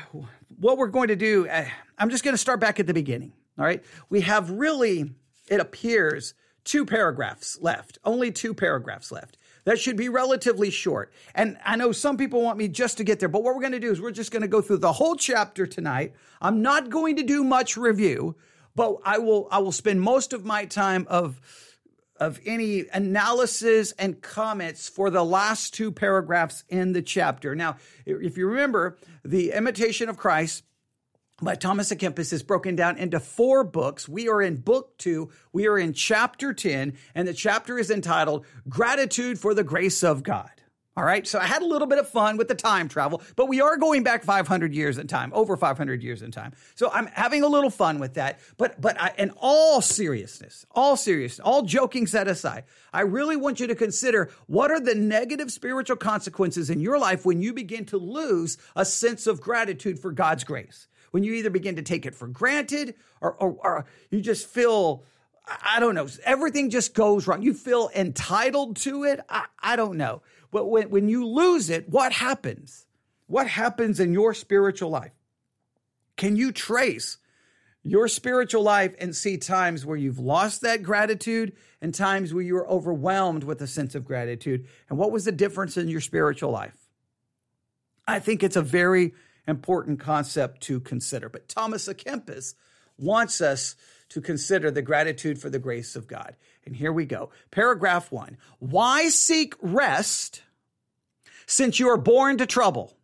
what 0.59 0.77
we're 0.77 0.88
going 0.88 1.09
to 1.09 1.15
do, 1.15 1.47
uh, 1.47 1.65
I'm 1.97 2.09
just 2.09 2.23
going 2.23 2.33
to 2.33 2.38
start 2.38 2.59
back 2.59 2.79
at 2.79 2.88
the 2.88 2.94
beginning. 2.94 3.33
All 3.57 3.65
right. 3.65 3.83
We 4.09 4.21
have 4.21 4.50
really, 4.51 5.12
it 5.47 5.59
appears, 5.59 6.33
two 6.63 6.85
paragraphs 6.85 7.57
left, 7.61 7.97
only 8.03 8.31
two 8.31 8.53
paragraphs 8.53 9.11
left. 9.11 9.38
That 9.65 9.79
should 9.79 9.97
be 9.97 10.09
relatively 10.09 10.69
short. 10.69 11.11
And 11.35 11.57
I 11.63 11.75
know 11.75 11.91
some 11.91 12.17
people 12.17 12.41
want 12.41 12.57
me 12.57 12.67
just 12.67 12.97
to 12.97 13.03
get 13.03 13.19
there, 13.19 13.29
but 13.29 13.44
what 13.44 13.56
we're 13.56 13.61
going 13.61 13.73
to 13.73 13.79
do 13.79 13.91
is 13.91 14.01
we're 14.01 14.11
just 14.11 14.31
going 14.31 14.41
to 14.41 14.47
go 14.47 14.61
through 14.61 14.77
the 14.77 14.94
whole 14.94 15.15
chapter 15.15 15.67
tonight. 15.67 16.13
I'm 16.41 16.61
not 16.61 16.89
going 16.89 17.17
to 17.17 17.23
do 17.23 17.44
much 17.44 17.77
review, 17.77 18.35
but 18.75 18.97
I 19.03 19.19
will 19.19 19.47
I 19.51 19.59
will 19.59 19.71
spend 19.71 20.01
most 20.01 20.33
of 20.33 20.45
my 20.45 20.65
time 20.65 21.06
of 21.09 21.39
of 22.19 22.39
any 22.45 22.85
analysis 22.91 23.94
and 23.94 24.21
comments 24.21 24.89
for 24.89 25.09
the 25.09 25.23
last 25.23 25.73
two 25.73 25.91
paragraphs 25.91 26.63
in 26.67 26.91
the 26.91 27.01
chapter. 27.01 27.55
Now, 27.55 27.77
if 28.05 28.38
you 28.38 28.47
remember, 28.47 28.97
the 29.23 29.53
imitation 29.53 30.09
of 30.09 30.17
Christ 30.17 30.63
by 31.41 31.56
Thomas 31.56 31.91
à 31.91 31.97
Kempis 31.97 32.33
is 32.33 32.44
broken 32.44 32.75
down 32.75 32.97
into 32.97 33.19
four 33.19 33.63
books. 33.63 34.09
We 34.09 34.27
are 34.27 34.41
in 34.41 34.57
book 34.57 34.97
two. 34.97 35.30
We 35.53 35.68
are 35.68 35.77
in 35.77 35.94
chapter 35.94 36.53
10, 36.53 36.94
and 37.15 37.27
the 37.27 37.33
chapter 37.33 37.80
is 37.80 37.89
entitled 37.89 38.45
Gratitude 38.68 39.39
for 39.39 39.53
the 39.53 39.63
Grace 39.63 40.03
of 40.03 40.24
God. 40.24 40.50
All 40.97 41.06
right. 41.06 41.25
So 41.25 41.39
I 41.39 41.45
had 41.45 41.62
a 41.62 41.65
little 41.65 41.88
bit 41.88 41.97
of 41.97 42.09
fun 42.09 42.36
with 42.36 42.50
the 42.50 42.56
time 42.56 42.89
travel, 42.89 43.21
but 43.38 43.47
we 43.47 43.62
are 43.62 43.77
going 43.77 44.03
back 44.03 44.25
500 44.25 44.74
years 44.74 44.98
in 44.98 45.08
time, 45.08 45.31
over 45.34 45.55
500 45.55 46.03
years 46.03 46.22
in 46.22 46.29
time. 46.29 46.51
So 46.75 46.89
I'm 46.91 47.05
having 47.05 47.41
a 47.41 47.48
little 47.48 47.69
fun 47.69 48.00
with 48.00 48.15
that. 48.15 48.39
But, 48.58 48.81
but 48.81 49.00
I, 49.00 49.13
in 49.17 49.31
all 49.38 49.79
seriousness, 49.79 50.65
all 50.72 50.98
seriousness, 50.98 51.39
all 51.39 51.62
joking 51.62 52.05
set 52.05 52.27
aside, 52.27 52.65
I 52.91 53.01
really 53.01 53.38
want 53.38 53.62
you 53.62 53.67
to 53.67 53.75
consider 53.75 54.29
what 54.48 54.72
are 54.72 54.79
the 54.81 54.96
negative 54.96 55.51
spiritual 55.51 55.96
consequences 55.96 56.69
in 56.69 56.81
your 56.81 57.00
life 57.00 57.25
when 57.25 57.41
you 57.41 57.53
begin 57.53 57.86
to 57.86 57.98
lose 57.98 58.58
a 58.75 58.84
sense 58.84 59.25
of 59.25 59.39
gratitude 59.39 60.00
for 60.00 60.12
God's 60.12 60.43
grace 60.43 60.88
when 61.12 61.24
you 61.24 61.34
either 61.34 61.50
begin 61.50 61.75
to 61.75 61.82
take 61.82 62.06
it 62.06 62.16
for 62.16 62.28
granted 62.28 62.96
or, 63.22 63.34
or, 63.34 63.58
or 63.63 63.86
you 64.10 64.22
just 64.22 64.48
feel, 64.48 65.04
I 65.63 65.80
don't 65.80 65.96
know, 65.96 66.08
everything 66.24 66.70
just 66.70 66.94
goes 66.94 67.28
wrong. 67.28 67.42
You 67.42 67.54
feel 67.54 67.89
entitled 67.96 68.78
to 68.78 69.04
it. 69.04 69.20
I, 69.30 69.46
I 69.60 69.75
don't 69.75 69.98
know. 69.98 70.22
But 70.51 70.66
when, 70.66 70.89
when 70.89 71.10
you 71.10 71.28
lose 71.28 71.70
it, 71.70 71.89
what 71.89 72.12
happens? 72.12 72.86
What 73.28 73.48
happens 73.48 74.00
in 74.00 74.13
your 74.13 74.34
spiritual 74.34 74.89
life? 74.89 75.12
Can 76.18 76.36
you 76.36 76.51
trace 76.51 77.18
your 77.84 78.08
spiritual 78.08 78.63
life 78.63 78.94
and 79.00 79.16
see 79.16 79.38
times 79.38 79.86
where 79.86 79.96
you've 79.96 80.20
lost 80.20 80.62
that 80.62 80.84
gratitude 80.84 81.54
and 81.82 81.94
times 81.94 82.34
where 82.34 82.44
you 82.44 82.56
were 82.56 82.68
overwhelmed 82.68 83.44
with 83.44 83.62
a 83.62 83.68
sense 83.68 83.96
of 83.96 84.04
gratitude? 84.06 84.68
And 84.89 84.98
what 84.98 85.12
was 85.12 85.25
the 85.25 85.32
difference 85.32 85.78
in 85.78 85.88
your 85.88 86.01
spiritual 86.01 86.51
life? 86.51 86.89
I 88.08 88.20
think 88.20 88.44
it's 88.44 88.56
a 88.56 88.62
very 88.62 89.13
important 89.50 90.00
concept 90.00 90.62
to 90.62 90.79
consider. 90.79 91.29
But 91.29 91.50
Thomas 91.50 91.88
à 91.88 91.94
Kempis 91.94 92.53
wants 92.98 93.41
us 93.41 93.75
to 94.10 94.22
consider 94.22 94.72
the 94.72 94.82
gratitude 94.82 95.39
for 95.39 95.50
the 95.50 95.60
grace 95.60 95.96
of 95.96 96.08
God. 96.08 96.36
And 96.65 96.75
here 96.75 96.91
we 96.91 97.06
go. 97.06 97.29
Paragraph 97.51 98.12
one. 98.12 98.38
Why 98.60 99.10
seek 99.10 99.56
rest 99.62 100.41
since 101.46 101.79
you 101.79 101.89
are 101.89 101.98
born 101.98 102.38
to 102.38 102.46
trouble? 102.46 102.96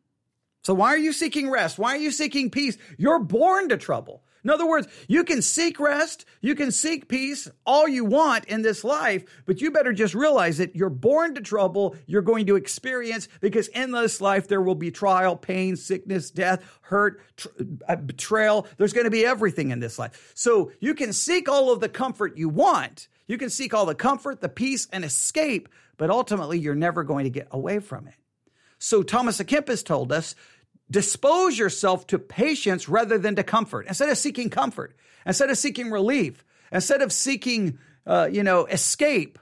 So 0.63 0.73
why 0.73 0.89
are 0.89 0.97
you 0.97 1.13
seeking 1.13 1.49
rest? 1.49 1.77
Why 1.77 1.91
are 1.91 1.99
you 1.99 2.11
seeking 2.11 2.49
peace? 2.49 2.77
You're 2.97 3.19
born 3.19 3.69
to 3.69 3.77
trouble. 3.77 4.23
In 4.45 4.51
other 4.51 4.67
words, 4.67 4.87
you 5.07 5.23
can 5.23 5.41
seek 5.41 5.79
rest, 5.79 6.23
you 6.39 6.53
can 6.53 6.71
seek 6.71 7.09
peace 7.09 7.49
all 7.65 7.87
you 7.87 8.05
want 8.05 8.45
in 8.45 8.61
this 8.61 8.83
life, 8.83 9.25
but 9.47 9.59
you 9.59 9.71
better 9.71 9.91
just 9.91 10.13
realize 10.13 10.59
that 10.59 10.75
you're 10.75 10.91
born 10.91 11.33
to 11.33 11.41
trouble 11.41 11.95
you're 12.05 12.21
going 12.21 12.45
to 12.45 12.55
experience 12.55 13.27
because 13.41 13.67
in 13.69 13.91
this 13.91 14.21
life 14.21 14.47
there 14.47 14.61
will 14.61 14.75
be 14.75 14.91
trial, 14.91 15.35
pain, 15.35 15.75
sickness, 15.75 16.29
death, 16.29 16.63
hurt, 16.81 17.21
tr- 17.37 17.47
uh, 17.89 17.95
betrayal. 17.95 18.67
There's 18.77 18.93
going 18.93 19.05
to 19.05 19.11
be 19.11 19.25
everything 19.25 19.71
in 19.71 19.79
this 19.79 19.97
life. 19.97 20.31
So 20.35 20.71
you 20.79 20.93
can 20.93 21.11
seek 21.11 21.49
all 21.49 21.71
of 21.71 21.79
the 21.79 21.89
comfort 21.89 22.37
you 22.37 22.47
want. 22.47 23.07
You 23.25 23.39
can 23.39 23.49
seek 23.49 23.73
all 23.73 23.87
the 23.87 23.95
comfort, 23.95 24.41
the 24.41 24.49
peace, 24.49 24.87
and 24.93 25.03
escape, 25.03 25.69
but 25.97 26.11
ultimately 26.11 26.59
you're 26.59 26.75
never 26.75 27.03
going 27.03 27.23
to 27.23 27.31
get 27.31 27.47
away 27.49 27.79
from 27.79 28.07
it. 28.07 28.13
So 28.77 29.01
Thomas 29.01 29.39
à 29.39 29.45
Kempis 29.45 29.83
told 29.83 30.11
us, 30.11 30.35
dispose 30.89 31.57
yourself 31.57 32.07
to 32.07 32.19
patience 32.19 32.87
rather 32.87 33.17
than 33.17 33.35
to 33.35 33.43
comfort. 33.43 33.87
Instead 33.87 34.09
of 34.09 34.17
seeking 34.17 34.49
comfort, 34.49 34.95
instead 35.25 35.49
of 35.49 35.57
seeking 35.57 35.91
relief, 35.91 36.43
instead 36.71 37.01
of 37.01 37.11
seeking, 37.11 37.79
uh, 38.05 38.29
you 38.31 38.43
know, 38.43 38.65
escape, 38.65 39.39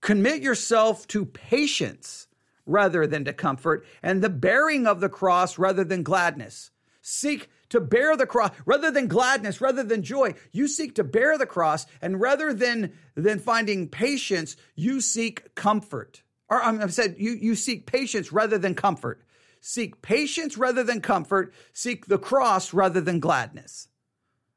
commit 0.00 0.42
yourself 0.42 1.06
to 1.08 1.24
patience 1.24 2.26
rather 2.66 3.06
than 3.06 3.24
to 3.24 3.32
comfort 3.32 3.84
and 4.02 4.22
the 4.22 4.30
bearing 4.30 4.86
of 4.86 5.00
the 5.00 5.08
cross 5.08 5.58
rather 5.58 5.84
than 5.84 6.02
gladness. 6.02 6.70
Seek 7.02 7.50
to 7.70 7.80
bear 7.80 8.16
the 8.16 8.26
cross 8.26 8.50
rather 8.66 8.90
than 8.90 9.08
gladness, 9.08 9.60
rather 9.60 9.82
than 9.82 10.02
joy. 10.02 10.34
You 10.52 10.68
seek 10.68 10.96
to 10.96 11.04
bear 11.04 11.38
the 11.38 11.46
cross, 11.46 11.86
and 12.02 12.20
rather 12.20 12.52
than, 12.52 12.92
than 13.14 13.38
finding 13.38 13.88
patience, 13.88 14.56
you 14.74 15.00
seek 15.00 15.54
comfort. 15.54 16.22
Or 16.48 16.62
I 16.62 16.86
said 16.88 17.16
you, 17.18 17.32
you 17.32 17.54
seek 17.54 17.86
patience 17.86 18.32
rather 18.32 18.58
than 18.58 18.74
comfort. 18.74 19.22
Seek 19.60 20.02
patience 20.02 20.56
rather 20.56 20.82
than 20.82 21.00
comfort. 21.00 21.52
Seek 21.72 22.06
the 22.06 22.18
cross 22.18 22.72
rather 22.72 23.00
than 23.00 23.20
gladness. 23.20 23.88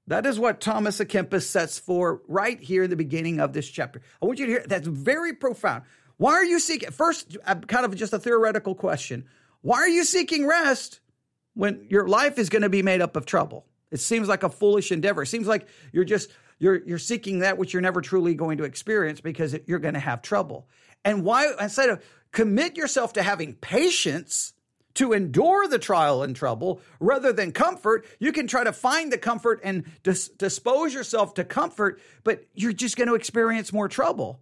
That 0.08 0.26
is 0.26 0.40
what 0.40 0.60
Thomas 0.60 1.00
à 1.00 1.06
Kempis 1.06 1.44
sets 1.44 1.80
for 1.80 2.22
right 2.28 2.60
here 2.60 2.84
in 2.84 2.90
the 2.90 2.96
beginning 2.96 3.40
of 3.40 3.54
this 3.54 3.70
chapter. 3.70 4.02
I 4.22 4.26
want 4.26 4.40
you 4.40 4.46
to 4.48 4.52
hear 4.52 4.66
that's 4.68 4.88
very 4.88 5.34
profound. 5.34 5.84
Why 6.18 6.34
are 6.34 6.44
you 6.44 6.60
seeking? 6.60 6.92
First, 6.92 7.38
uh, 7.46 7.56
kind 7.56 7.86
of 7.86 7.96
just 7.96 8.14
a 8.14 8.20
theoretical 8.20 8.76
question. 8.76 9.26
Why 9.62 9.78
are 9.78 9.90
you 9.90 10.04
seeking 10.04 10.46
rest 10.46 11.00
when 11.54 11.86
your 11.90 12.08
life 12.08 12.38
is 12.38 12.50
going 12.50 12.64
to 12.64 12.70
be 12.70 12.82
made 12.82 13.02
up 13.02 13.16
of 13.16 13.26
trouble? 13.26 13.66
It 13.92 14.00
seems 14.00 14.28
like 14.28 14.44
a 14.44 14.50
foolish 14.50 14.92
endeavor. 14.92 15.24
It 15.24 15.28
seems 15.28 15.48
like 15.48 15.68
you're 15.94 16.04
just 16.04 16.32
you're 16.60 16.84
you're 16.86 16.98
seeking 16.98 17.40
that 17.40 17.58
which 17.58 17.74
you're 17.74 17.82
never 17.82 18.02
truly 18.02 18.36
going 18.36 18.58
to 18.58 18.66
experience 18.66 19.22
because 19.22 19.56
you're 19.68 19.80
going 19.80 19.94
to 19.94 20.00
have 20.00 20.22
trouble. 20.22 20.68
And 21.06 21.24
why 21.24 21.52
instead 21.60 21.90
of 21.90 22.04
commit 22.32 22.76
yourself 22.76 23.14
to 23.14 23.24
having 23.24 23.54
patience 23.54 24.54
to 24.96 25.14
endure 25.14 25.68
the 25.68 25.80
trial 25.80 26.24
and 26.24 26.36
trouble 26.36 26.82
rather 27.00 27.34
than 27.34 27.52
comfort. 27.52 28.06
You 28.20 28.32
can 28.32 28.48
try 28.48 28.64
to 28.64 28.74
find 28.74 29.12
the 29.12 29.18
comfort 29.18 29.60
and 29.64 29.86
dis- 30.04 30.30
dispose 30.30 30.94
yourself 30.94 31.34
to 31.36 31.44
comfort, 31.44 32.00
but 32.24 32.46
you're 32.54 32.74
just 32.74 32.98
going 32.98 33.08
to 33.08 33.16
experience 33.16 33.74
more 33.74 33.88
trouble. 33.88 34.40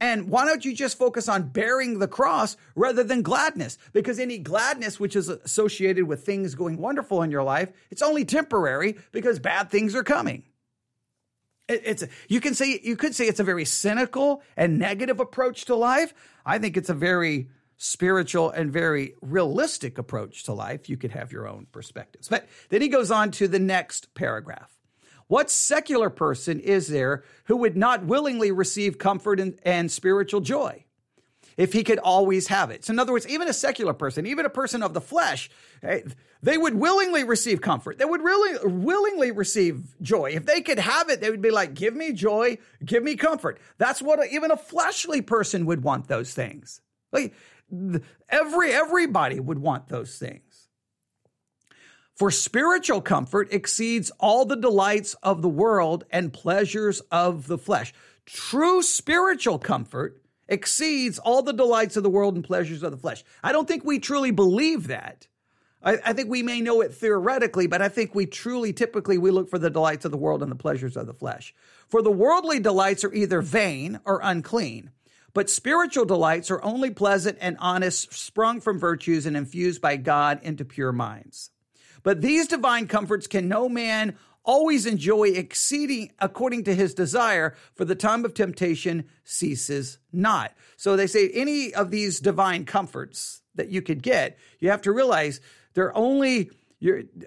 And 0.00 0.28
why 0.28 0.44
don't 0.44 0.64
you 0.64 0.74
just 0.74 0.98
focus 0.98 1.28
on 1.28 1.50
bearing 1.50 2.00
the 2.00 2.08
cross 2.08 2.56
rather 2.74 3.04
than 3.04 3.22
gladness? 3.22 3.78
Because 3.92 4.18
any 4.18 4.36
gladness 4.38 4.98
which 4.98 5.14
is 5.14 5.28
associated 5.28 6.08
with 6.08 6.26
things 6.26 6.56
going 6.56 6.78
wonderful 6.78 7.22
in 7.22 7.30
your 7.30 7.44
life, 7.44 7.70
it's 7.88 8.02
only 8.02 8.24
temporary 8.24 8.96
because 9.12 9.38
bad 9.38 9.70
things 9.70 9.94
are 9.94 10.02
coming. 10.02 10.42
It, 11.68 11.82
it's 11.84 12.04
you 12.28 12.40
can 12.40 12.54
say 12.54 12.80
you 12.82 12.96
could 12.96 13.14
say 13.14 13.28
it's 13.28 13.38
a 13.38 13.44
very 13.44 13.64
cynical 13.64 14.42
and 14.56 14.76
negative 14.76 15.20
approach 15.20 15.66
to 15.66 15.76
life. 15.76 16.12
I 16.44 16.58
think 16.58 16.76
it's 16.76 16.90
a 16.90 16.94
very 16.94 17.48
spiritual 17.82 18.48
and 18.48 18.72
very 18.72 19.14
realistic 19.20 19.98
approach 19.98 20.44
to 20.44 20.52
life. 20.52 20.88
You 20.88 20.96
could 20.96 21.10
have 21.10 21.32
your 21.32 21.48
own 21.48 21.66
perspectives. 21.72 22.28
But 22.28 22.48
then 22.68 22.80
he 22.80 22.86
goes 22.86 23.10
on 23.10 23.32
to 23.32 23.48
the 23.48 23.58
next 23.58 24.14
paragraph. 24.14 24.78
What 25.26 25.50
secular 25.50 26.08
person 26.08 26.60
is 26.60 26.86
there 26.86 27.24
who 27.46 27.56
would 27.56 27.76
not 27.76 28.04
willingly 28.04 28.52
receive 28.52 28.98
comfort 28.98 29.40
and, 29.40 29.58
and 29.64 29.90
spiritual 29.90 30.40
joy? 30.40 30.84
if 31.58 31.74
he 31.74 31.84
could 31.84 31.98
always 31.98 32.46
have 32.46 32.70
it. 32.70 32.82
So, 32.82 32.94
in 32.94 32.98
other 32.98 33.12
words, 33.12 33.28
even 33.28 33.46
a 33.46 33.52
secular 33.52 33.92
person, 33.92 34.24
even 34.24 34.46
a 34.46 34.50
person 34.50 34.82
of 34.82 34.94
the 34.94 35.02
flesh, 35.02 35.50
eh, 35.82 36.00
they 36.42 36.56
would 36.56 36.74
willingly 36.74 37.24
receive 37.24 37.60
comfort. 37.60 37.98
They 37.98 38.06
would 38.06 38.22
really 38.22 38.58
willingly 38.66 39.32
receive 39.32 39.94
joy. 40.00 40.30
If 40.30 40.46
they 40.46 40.62
could 40.62 40.78
have 40.78 41.10
it, 41.10 41.20
they 41.20 41.30
would 41.30 41.42
be 41.42 41.50
like, 41.50 41.74
give 41.74 41.94
me 41.94 42.14
joy, 42.14 42.56
give 42.82 43.02
me 43.02 43.16
comfort. 43.16 43.60
That's 43.76 44.00
what 44.00 44.26
even 44.32 44.50
a 44.50 44.56
fleshly 44.56 45.20
person 45.20 45.66
would 45.66 45.82
want 45.82 46.08
those 46.08 46.32
things. 46.32 46.80
Like 47.12 47.34
Every 48.28 48.72
everybody 48.72 49.40
would 49.40 49.58
want 49.58 49.88
those 49.88 50.18
things. 50.18 50.68
For 52.14 52.30
spiritual 52.30 53.00
comfort 53.00 53.48
exceeds 53.52 54.10
all 54.20 54.44
the 54.44 54.56
delights 54.56 55.14
of 55.22 55.42
the 55.42 55.48
world 55.48 56.04
and 56.10 56.32
pleasures 56.32 57.00
of 57.10 57.46
the 57.46 57.58
flesh. 57.58 57.92
True 58.26 58.82
spiritual 58.82 59.58
comfort 59.58 60.22
exceeds 60.48 61.18
all 61.18 61.42
the 61.42 61.52
delights 61.52 61.96
of 61.96 62.02
the 62.02 62.10
world 62.10 62.34
and 62.34 62.44
pleasures 62.44 62.82
of 62.82 62.90
the 62.92 62.98
flesh. 62.98 63.24
I 63.42 63.52
don't 63.52 63.66
think 63.66 63.84
we 63.84 63.98
truly 63.98 64.30
believe 64.30 64.88
that. 64.88 65.26
I, 65.82 65.98
I, 66.04 66.12
think 66.12 66.28
we 66.28 66.42
may 66.42 66.60
know 66.60 66.80
it 66.80 66.94
theoretically, 66.94 67.66
but 67.66 67.82
I 67.82 67.88
think 67.88 68.14
we 68.14 68.26
truly, 68.26 68.72
typically, 68.72 69.18
we 69.18 69.30
look 69.30 69.50
for 69.50 69.58
the 69.58 69.70
delights 69.70 70.04
of 70.04 70.12
the 70.12 70.18
world 70.18 70.42
and 70.42 70.52
the 70.52 70.56
pleasures 70.56 70.96
of 70.96 71.06
the 71.06 71.14
flesh. 71.14 71.54
For 71.88 72.02
the 72.02 72.12
worldly 72.12 72.60
delights 72.60 73.02
are 73.02 73.12
either 73.12 73.42
vain 73.42 73.98
or 74.04 74.20
unclean. 74.22 74.90
But 75.34 75.48
spiritual 75.48 76.04
delights 76.04 76.50
are 76.50 76.62
only 76.62 76.90
pleasant 76.90 77.38
and 77.40 77.56
honest, 77.58 78.12
sprung 78.12 78.60
from 78.60 78.78
virtues 78.78 79.26
and 79.26 79.36
infused 79.36 79.80
by 79.80 79.96
God 79.96 80.40
into 80.42 80.64
pure 80.64 80.92
minds. 80.92 81.50
But 82.02 82.20
these 82.20 82.46
divine 82.48 82.86
comforts 82.86 83.26
can 83.26 83.48
no 83.48 83.68
man 83.68 84.16
always 84.44 84.86
enjoy 84.86 85.28
exceeding 85.28 86.10
according 86.18 86.64
to 86.64 86.74
his 86.74 86.94
desire, 86.94 87.54
for 87.74 87.84
the 87.84 87.94
time 87.94 88.24
of 88.24 88.34
temptation 88.34 89.04
ceases 89.24 89.98
not. 90.12 90.52
So 90.76 90.96
they 90.96 91.06
say 91.06 91.30
any 91.30 91.72
of 91.72 91.90
these 91.90 92.18
divine 92.20 92.64
comforts 92.64 93.42
that 93.54 93.68
you 93.68 93.82
could 93.82 94.02
get, 94.02 94.38
you 94.58 94.70
have 94.70 94.82
to 94.82 94.92
realize 94.92 95.40
they're 95.74 95.96
only, 95.96 96.50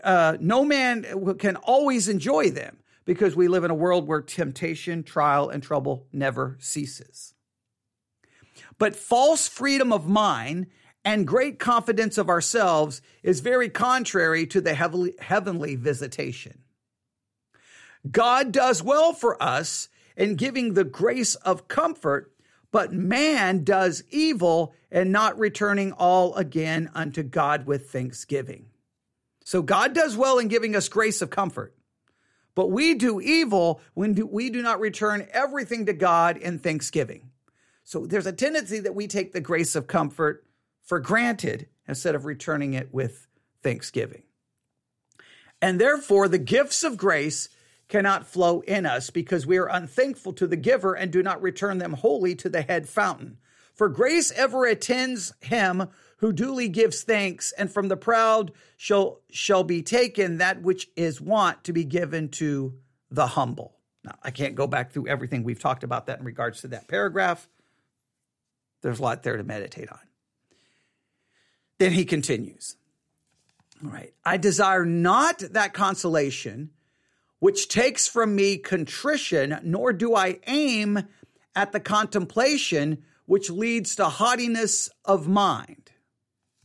uh, 0.04 0.38
no 0.40 0.66
man 0.66 1.36
can 1.40 1.56
always 1.56 2.10
enjoy 2.10 2.50
them 2.50 2.80
because 3.06 3.36
we 3.36 3.48
live 3.48 3.64
in 3.64 3.72
a 3.72 3.76
world 3.76 4.08
where 4.08 4.22
temptation, 4.22 5.04
trial, 5.04 5.50
and 5.50 5.64
trouble 5.64 6.08
never 6.12 6.58
ceases. 6.60 7.35
But 8.78 8.96
false 8.96 9.48
freedom 9.48 9.94
of 9.94 10.08
mind 10.08 10.68
and 11.04 11.28
great 11.28 11.60
confidence 11.60 12.18
of 12.18 12.30
ourselves 12.30 13.02
is 13.24 13.40
very 13.40 13.70
contrary 13.70 14.48
to 14.48 14.60
the 14.60 14.74
heavenly, 14.74 15.76
visitation. 15.76 16.60
God 18.10 18.52
does 18.52 18.84
well 18.84 19.14
for 19.14 19.42
us 19.42 19.90
in 20.18 20.36
giving 20.36 20.74
the 20.74 20.84
grace 20.84 21.36
of 21.36 21.68
comfort, 21.68 22.32
but 22.72 22.92
man 22.92 23.64
does 23.64 24.04
evil 24.10 24.74
and 24.92 25.12
not 25.12 25.38
returning 25.40 25.92
all 25.94 26.36
again 26.36 26.90
unto 26.94 27.24
God 27.24 27.66
with 27.66 27.90
thanksgiving. 27.90 28.68
So 29.44 29.62
God 29.62 29.94
does 29.94 30.18
well 30.18 30.40
in 30.40 30.48
giving 30.48 30.76
us 30.76 30.90
grace 30.90 31.22
of 31.22 31.30
comfort, 31.30 31.76
but 32.56 32.72
we 32.72 32.96
do 32.96 33.22
evil 33.22 33.80
when 33.94 34.16
we 34.32 34.50
do 34.50 34.62
not 34.62 34.80
return 34.80 35.28
everything 35.32 35.86
to 35.86 35.94
God 35.94 36.38
in 36.38 36.58
thanksgiving. 36.60 37.25
So 37.86 38.06
there's 38.06 38.26
a 38.26 38.34
tendency 38.34 38.80
that 38.80 38.96
we 38.96 39.08
take 39.08 39.32
the 39.32 39.40
grace 39.40 39.76
of 39.76 39.88
comfort 39.88 40.44
for 40.84 41.00
granted 41.00 41.68
instead 41.88 42.16
of 42.16 42.26
returning 42.26 42.74
it 42.74 42.94
with 42.94 43.28
thanksgiving. 43.62 44.24
And 45.62 45.80
therefore, 45.80 46.28
the 46.28 46.40
gifts 46.40 46.84
of 46.84 46.98
grace 46.98 47.48
cannot 47.88 48.28
flow 48.28 48.62
in 48.62 48.88
us 48.88 49.12
because 49.12 49.46
we 49.46 49.58
are 49.58 49.68
unthankful 49.68 50.34
to 50.34 50.48
the 50.48 50.58
giver 50.58 50.96
and 50.96 51.12
do 51.12 51.22
not 51.22 51.42
return 51.42 51.78
them 51.78 51.94
wholly 51.94 52.36
to 52.36 52.50
the 52.50 52.64
head 52.64 52.90
fountain. 52.90 53.38
For 53.76 53.88
grace 53.88 54.32
ever 54.32 54.66
attends 54.66 55.34
him 55.42 55.88
who 56.18 56.34
duly 56.34 56.70
gives 56.70 57.04
thanks, 57.04 57.52
and 57.52 57.70
from 57.70 57.88
the 57.88 57.98
proud 57.98 58.52
shall, 58.78 59.20
shall 59.30 59.64
be 59.64 59.84
taken 59.84 60.38
that 60.38 60.62
which 60.62 60.90
is 60.96 61.22
wont 61.22 61.64
to 61.66 61.74
be 61.74 61.84
given 61.84 62.30
to 62.30 62.74
the 63.12 63.28
humble. 63.28 63.76
Now, 64.04 64.16
I 64.24 64.32
can't 64.32 64.56
go 64.56 64.66
back 64.66 64.92
through 64.92 65.08
everything 65.08 65.44
we've 65.44 65.60
talked 65.60 65.84
about 65.84 66.08
that 66.08 66.20
in 66.20 66.26
regards 66.26 66.62
to 66.62 66.70
that 66.70 66.88
paragraph. 66.88 67.48
There's 68.86 69.00
a 69.00 69.02
lot 69.02 69.24
there 69.24 69.36
to 69.36 69.44
meditate 69.44 69.92
on. 69.92 69.98
Then 71.80 71.92
he 71.92 72.06
continues. 72.06 72.76
All 73.84 73.90
right. 73.90 74.14
I 74.24 74.38
desire 74.38 74.86
not 74.86 75.40
that 75.40 75.74
consolation 75.74 76.70
which 77.40 77.68
takes 77.68 78.08
from 78.08 78.36
me 78.36 78.58
contrition, 78.60 79.60
nor 79.64 79.92
do 79.92 80.14
I 80.16 80.40
aim 80.46 81.00
at 81.56 81.72
the 81.72 81.80
contemplation 81.80 83.04
which 83.26 83.50
leads 83.50 83.96
to 83.96 84.06
haughtiness 84.06 84.92
of 85.04 85.28
mind. 85.28 85.90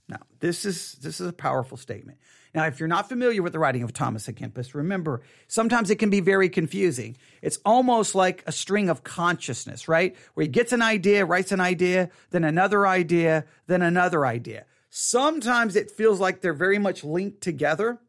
Now, 0.06 0.20
this 0.40 0.66
is 0.66 0.98
this 1.00 1.22
is 1.22 1.26
a 1.26 1.32
powerful 1.32 1.78
statement. 1.78 2.18
Now, 2.52 2.66
if 2.66 2.80
you're 2.80 2.88
not 2.88 3.08
familiar 3.08 3.42
with 3.42 3.52
the 3.52 3.60
writing 3.60 3.84
of 3.84 3.92
Thomas 3.92 4.26
à 4.26 4.34
Kempis, 4.34 4.74
remember, 4.74 5.22
sometimes 5.46 5.88
it 5.88 5.96
can 5.96 6.10
be 6.10 6.20
very 6.20 6.48
confusing. 6.48 7.16
It's 7.42 7.58
almost 7.64 8.14
like 8.14 8.42
a 8.46 8.52
string 8.52 8.88
of 8.88 9.04
consciousness, 9.04 9.86
right? 9.86 10.16
Where 10.34 10.42
he 10.42 10.48
gets 10.48 10.72
an 10.72 10.82
idea, 10.82 11.24
writes 11.24 11.52
an 11.52 11.60
idea, 11.60 12.10
then 12.30 12.42
another 12.42 12.86
idea, 12.86 13.44
then 13.68 13.82
another 13.82 14.26
idea. 14.26 14.64
Sometimes 14.90 15.76
it 15.76 15.92
feels 15.92 16.18
like 16.18 16.40
they're 16.40 16.52
very 16.52 16.78
much 16.78 17.04
linked 17.04 17.40
together. 17.40 18.00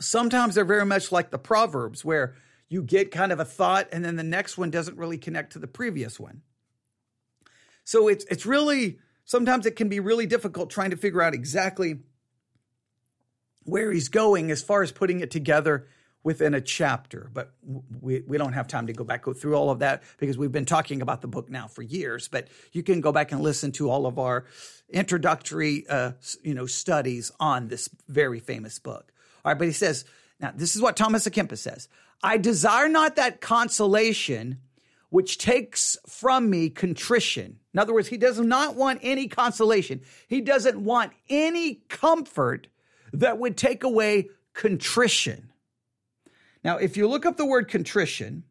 Sometimes 0.00 0.54
they're 0.54 0.64
very 0.64 0.86
much 0.86 1.12
like 1.12 1.30
the 1.30 1.38
Proverbs, 1.38 2.04
where 2.04 2.34
you 2.70 2.82
get 2.82 3.10
kind 3.10 3.32
of 3.32 3.38
a 3.38 3.44
thought 3.44 3.86
and 3.92 4.02
then 4.02 4.16
the 4.16 4.22
next 4.22 4.56
one 4.56 4.70
doesn't 4.70 4.96
really 4.96 5.18
connect 5.18 5.52
to 5.52 5.58
the 5.58 5.66
previous 5.66 6.18
one. 6.18 6.40
So 7.84 8.08
it's 8.08 8.24
it's 8.30 8.46
really 8.46 8.98
sometimes 9.26 9.66
it 9.66 9.76
can 9.76 9.90
be 9.90 10.00
really 10.00 10.24
difficult 10.24 10.70
trying 10.70 10.90
to 10.90 10.96
figure 10.96 11.20
out 11.20 11.34
exactly 11.34 11.98
where 13.64 13.92
he's 13.92 14.08
going 14.08 14.50
as 14.50 14.62
far 14.62 14.82
as 14.82 14.92
putting 14.92 15.20
it 15.20 15.30
together 15.30 15.86
within 16.24 16.54
a 16.54 16.60
chapter, 16.60 17.28
but 17.32 17.52
we, 18.00 18.20
we 18.20 18.38
don't 18.38 18.52
have 18.52 18.68
time 18.68 18.86
to 18.86 18.92
go 18.92 19.02
back 19.02 19.22
go 19.22 19.32
through 19.32 19.56
all 19.56 19.70
of 19.70 19.80
that 19.80 20.02
because 20.18 20.38
we've 20.38 20.52
been 20.52 20.64
talking 20.64 21.02
about 21.02 21.20
the 21.20 21.26
book 21.26 21.50
now 21.50 21.66
for 21.66 21.82
years. 21.82 22.28
But 22.28 22.48
you 22.72 22.82
can 22.82 23.00
go 23.00 23.10
back 23.10 23.32
and 23.32 23.40
listen 23.40 23.72
to 23.72 23.90
all 23.90 24.06
of 24.06 24.18
our 24.18 24.44
introductory, 24.88 25.84
uh, 25.88 26.12
you 26.42 26.54
know, 26.54 26.66
studies 26.66 27.32
on 27.40 27.68
this 27.68 27.88
very 28.08 28.38
famous 28.38 28.78
book. 28.78 29.12
All 29.44 29.50
right, 29.50 29.58
but 29.58 29.66
he 29.66 29.72
says, 29.72 30.04
now 30.38 30.52
this 30.54 30.76
is 30.76 30.82
what 30.82 30.96
Thomas 30.96 31.26
à 31.26 31.32
Kempis 31.32 31.58
says: 31.58 31.88
I 32.22 32.36
desire 32.38 32.88
not 32.88 33.16
that 33.16 33.40
consolation 33.40 34.58
which 35.10 35.36
takes 35.36 35.98
from 36.08 36.48
me 36.48 36.70
contrition. 36.70 37.58
In 37.74 37.80
other 37.80 37.92
words, 37.92 38.08
he 38.08 38.16
does 38.16 38.40
not 38.40 38.76
want 38.76 39.00
any 39.02 39.28
consolation. 39.28 40.00
He 40.26 40.40
doesn't 40.40 40.78
want 40.78 41.12
any 41.28 41.82
comfort 41.90 42.68
that 43.12 43.38
would 43.38 43.56
take 43.56 43.84
away 43.84 44.28
contrition. 44.54 45.50
Now, 46.64 46.76
if 46.76 46.96
you 46.96 47.08
look 47.08 47.26
up 47.26 47.36
the 47.36 47.46
word 47.46 47.68
contrition, 47.68 48.44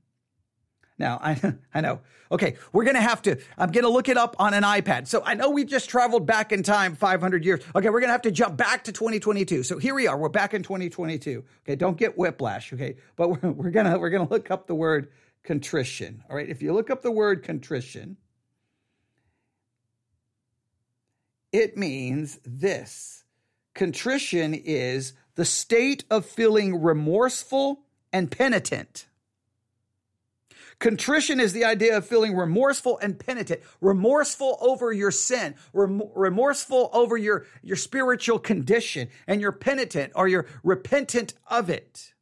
now 0.98 1.20
I, 1.22 1.53
I 1.74 1.82
know, 1.82 2.01
okay, 2.32 2.56
we're 2.72 2.84
to 2.96 3.01
have 3.01 3.22
to, 3.24 3.38
I'm 3.58 3.72
to 3.84 3.89
look 3.89 4.10
it 4.10 4.18
up 4.18 4.36
on 4.39 4.53
an 4.53 4.63
iPad. 4.63 5.08
So 5.08 5.22
I 5.25 5.34
know 5.34 5.50
we 5.50 5.65
just 5.65 5.89
traveled 5.89 6.25
back 6.25 6.51
in 6.51 6.63
time 6.63 6.96
500 6.96 7.44
years. 7.44 7.62
Okay, 7.75 7.89
we're 7.89 8.00
to 8.10 8.13
have 8.13 8.22
to 8.24 8.32
jump 8.32 8.58
back 8.58 8.84
to 8.86 8.91
2022. 8.91 9.63
So 9.63 9.77
here 9.77 9.96
we 9.96 10.08
are. 10.08 10.18
We're 10.18 10.30
back 10.30 10.53
in 10.53 10.63
2022. 10.63 11.44
Okay, 11.65 11.75
don't 11.75 11.98
get 11.98 12.18
whiplash. 12.18 12.72
Okay, 12.74 12.96
but 13.15 13.30
we're, 13.30 13.51
we're 13.51 13.72
to, 13.72 13.98
we're 13.98 14.10
to 14.27 14.34
look 14.34 14.51
up 14.51 14.68
the 14.68 14.75
word 14.75 15.10
contrition. 15.44 16.24
All 16.30 16.36
right, 16.36 16.50
if 16.50 16.62
you 16.62 16.74
look 16.74 16.89
up 16.89 17.01
the 17.01 17.12
word 17.12 17.44
contrition, 17.44 18.18
it 21.51 21.77
means 21.77 22.39
this 22.46 23.21
contrition 23.74 24.54
is 24.54 25.13
the 25.36 25.46
state 25.46 26.04
of 26.10 26.25
feeling 26.25 26.82
remorseful 26.82 27.82
and 28.12 28.30
penitent. 28.30 29.08
Contrition 30.80 31.40
is 31.40 31.54
the 31.54 31.63
idea 31.63 31.96
of 31.96 32.08
feeling 32.08 32.36
remorseful 32.36 32.98
and 33.04 33.20
penitent, 33.20 33.62
remorseful 33.82 34.58
over 34.62 34.92
your 34.92 35.12
sin, 35.12 35.54
rem- 35.74 36.01
remorseful 36.16 36.90
over 36.92 37.16
your, 37.16 37.46
your 37.62 37.75
spiritual 37.75 38.40
condition, 38.40 39.08
and 39.28 39.40
you're 39.40 39.51
penitent 39.51 40.12
or 40.16 40.28
you're 40.28 40.48
repentant 40.63 41.36
of 41.48 41.70
it. 41.70 42.13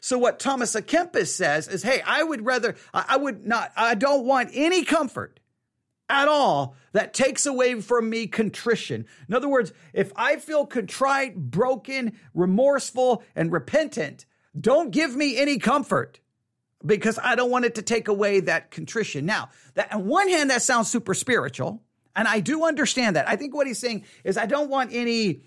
So 0.00 0.16
what 0.16 0.38
Thomas 0.38 0.76
à 0.76 0.82
Kempis 0.82 1.26
says 1.26 1.66
is, 1.66 1.82
hey, 1.82 2.00
I 2.06 2.22
would 2.22 2.46
rather, 2.46 2.76
I 2.94 3.16
would 3.16 3.44
not, 3.44 3.72
I 3.76 3.96
don't 3.96 4.24
want 4.24 4.50
any 4.54 4.84
comfort 4.84 5.40
at 6.08 6.28
all 6.28 6.74
that 6.92 7.14
takes 7.14 7.46
away 7.46 7.80
from 7.80 8.08
me 8.08 8.26
contrition. 8.26 9.06
In 9.28 9.34
other 9.34 9.48
words, 9.48 9.72
if 9.92 10.12
I 10.16 10.36
feel 10.36 10.66
contrite, 10.66 11.36
broken, 11.36 12.12
remorseful, 12.34 13.22
and 13.36 13.52
repentant, 13.52 14.26
don't 14.58 14.90
give 14.90 15.14
me 15.14 15.38
any 15.38 15.58
comfort 15.58 16.20
because 16.84 17.18
I 17.22 17.34
don't 17.34 17.50
want 17.50 17.64
it 17.64 17.74
to 17.76 17.82
take 17.82 18.08
away 18.08 18.40
that 18.40 18.70
contrition. 18.70 19.26
Now, 19.26 19.50
that 19.74 19.92
on 19.92 20.06
one 20.06 20.28
hand, 20.28 20.50
that 20.50 20.62
sounds 20.62 20.88
super 20.88 21.14
spiritual, 21.14 21.82
and 22.16 22.26
I 22.26 22.40
do 22.40 22.64
understand 22.64 23.16
that. 23.16 23.28
I 23.28 23.36
think 23.36 23.54
what 23.54 23.66
he's 23.66 23.78
saying 23.78 24.04
is 24.24 24.38
I 24.38 24.46
don't 24.46 24.70
want 24.70 24.90
any, 24.92 25.42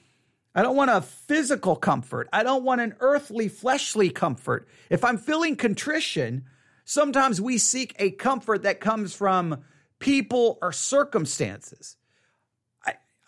I 0.53 0.61
don't 0.61 0.75
want 0.75 0.91
a 0.91 1.01
physical 1.01 1.75
comfort. 1.75 2.29
I 2.31 2.43
don't 2.43 2.63
want 2.63 2.81
an 2.81 2.95
earthly, 2.99 3.47
fleshly 3.47 4.09
comfort. 4.09 4.67
If 4.89 5.03
I'm 5.03 5.17
feeling 5.17 5.55
contrition, 5.55 6.45
sometimes 6.85 7.41
we 7.41 7.57
seek 7.57 7.95
a 7.97 8.11
comfort 8.11 8.63
that 8.63 8.79
comes 8.79 9.13
from 9.15 9.63
people 10.01 10.59
or 10.61 10.73
circumstances. 10.73 11.95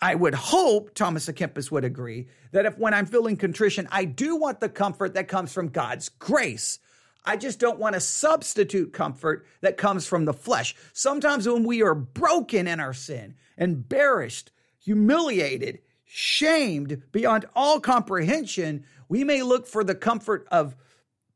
I 0.02 0.14
would 0.14 0.34
hope 0.34 0.94
Thomas 0.94 1.30
à 1.30 1.32
Kempis 1.32 1.70
would 1.70 1.84
agree 1.84 2.28
that 2.52 2.66
if 2.66 2.76
when 2.76 2.92
I'm 2.92 3.06
feeling 3.06 3.38
contrition, 3.38 3.88
I 3.90 4.04
do 4.04 4.36
want 4.36 4.60
the 4.60 4.68
comfort 4.68 5.14
that 5.14 5.28
comes 5.28 5.50
from 5.50 5.68
God's 5.68 6.10
grace. 6.10 6.78
I 7.24 7.38
just 7.38 7.58
don't 7.58 7.78
want 7.78 7.94
to 7.94 8.00
substitute 8.00 8.92
comfort 8.92 9.46
that 9.62 9.78
comes 9.78 10.06
from 10.06 10.26
the 10.26 10.34
flesh. 10.34 10.74
Sometimes 10.92 11.48
when 11.48 11.64
we 11.64 11.82
are 11.82 11.94
broken 11.94 12.66
in 12.66 12.80
our 12.80 12.92
sin, 12.92 13.36
embarrassed, 13.56 14.50
humiliated, 14.78 15.78
shamed 16.04 17.00
beyond 17.10 17.46
all 17.56 17.80
comprehension, 17.80 18.84
we 19.08 19.24
may 19.24 19.42
look 19.42 19.66
for 19.66 19.84
the 19.84 19.94
comfort 19.94 20.46
of 20.50 20.76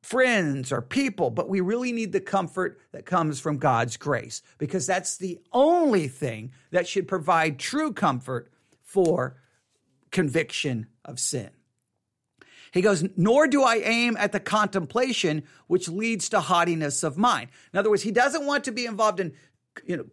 friends 0.09 0.73
or 0.73 0.81
people, 0.81 1.29
but 1.29 1.51
we 1.51 1.61
really 1.61 1.93
need 1.93 2.13
the 2.13 2.21
comfort 2.21 2.81
that 2.93 3.05
comes 3.05 3.39
from 3.39 3.59
God's 3.59 3.99
grace 3.99 4.41
because 4.57 4.87
that's 4.87 5.19
the 5.19 5.39
only 5.53 6.09
thing 6.09 6.51
that 6.71 6.89
should 6.89 7.07
provide 7.07 7.59
true 7.59 7.93
comfort 7.93 8.51
for 8.83 9.37
conviction 10.11 10.87
of 11.05 11.21
sin. 11.21 11.51
He 12.73 12.81
goes, 12.81 13.05
nor 13.19 13.47
do 13.47 13.63
I 13.63 13.77
aim 13.77 14.17
at 14.19 14.33
the 14.33 14.41
contemplation 14.41 15.43
which 15.67 15.91
leads 15.91 16.31
to 16.31 16.41
haughtiness 16.41 17.03
of 17.03 17.19
mind. 17.19 17.51
In 17.75 17.79
other 17.79 17.91
words, 17.91 18.03
he 18.03 18.11
doesn't 18.11 18.47
want 18.47 18.65
to 18.65 18.73
be 18.73 18.87
involved 18.87 19.21
in, 19.21 19.35
you 19.85 19.99
know, 19.99 20.07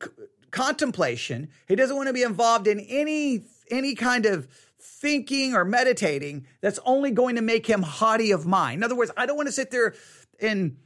contemplation. 0.52 1.48
He 1.70 1.76
doesn't 1.78 1.96
want 1.96 2.08
to 2.08 2.14
be 2.14 2.24
involved 2.24 2.68
in 2.68 2.82
any, 2.82 3.46
any 3.72 3.96
kind 3.96 4.26
of 4.26 4.50
thinking 4.86 5.54
or 5.54 5.66
meditating 5.66 6.48
that's 6.62 6.80
only 6.86 7.12
going 7.12 7.36
to 7.36 7.42
make 7.42 7.68
him 7.68 7.82
haughty 7.82 8.32
of 8.32 8.46
mind. 8.46 8.80
In 8.80 8.84
other 8.84 8.96
words, 8.96 9.12
I 9.18 9.26
don't 9.26 9.36
want 9.36 9.48
to 9.48 9.54
sit 9.54 9.72
there 9.72 9.96
and 10.40 10.78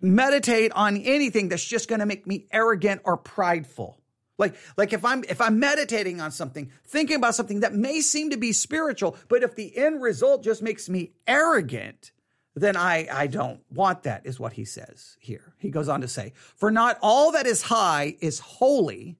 meditate 0.00 0.72
on 0.72 0.96
anything 0.96 1.48
that's 1.48 1.64
just 1.64 1.88
going 1.88 2.00
to 2.00 2.06
make 2.06 2.26
me 2.26 2.46
arrogant 2.52 3.02
or 3.04 3.16
prideful. 3.16 4.00
Like, 4.38 4.56
like 4.78 4.94
if 4.94 5.04
I'm 5.04 5.22
if 5.28 5.40
I'm 5.40 5.58
meditating 5.58 6.20
on 6.20 6.30
something, 6.30 6.70
thinking 6.86 7.16
about 7.16 7.34
something 7.34 7.60
that 7.60 7.74
may 7.74 8.00
seem 8.00 8.30
to 8.30 8.38
be 8.38 8.52
spiritual, 8.52 9.16
but 9.28 9.42
if 9.42 9.54
the 9.54 9.76
end 9.76 10.00
result 10.00 10.42
just 10.42 10.62
makes 10.62 10.88
me 10.88 11.12
arrogant, 11.26 12.12
then 12.54 12.76
I, 12.76 13.06
I 13.12 13.26
don't 13.26 13.60
want 13.70 14.04
that, 14.04 14.24
is 14.24 14.40
what 14.40 14.54
he 14.54 14.64
says 14.64 15.16
here. 15.20 15.54
He 15.58 15.70
goes 15.70 15.88
on 15.88 16.00
to 16.00 16.08
say, 16.08 16.32
For 16.56 16.70
not 16.70 16.98
all 17.02 17.32
that 17.32 17.46
is 17.46 17.62
high 17.62 18.16
is 18.20 18.40
holy, 18.40 19.18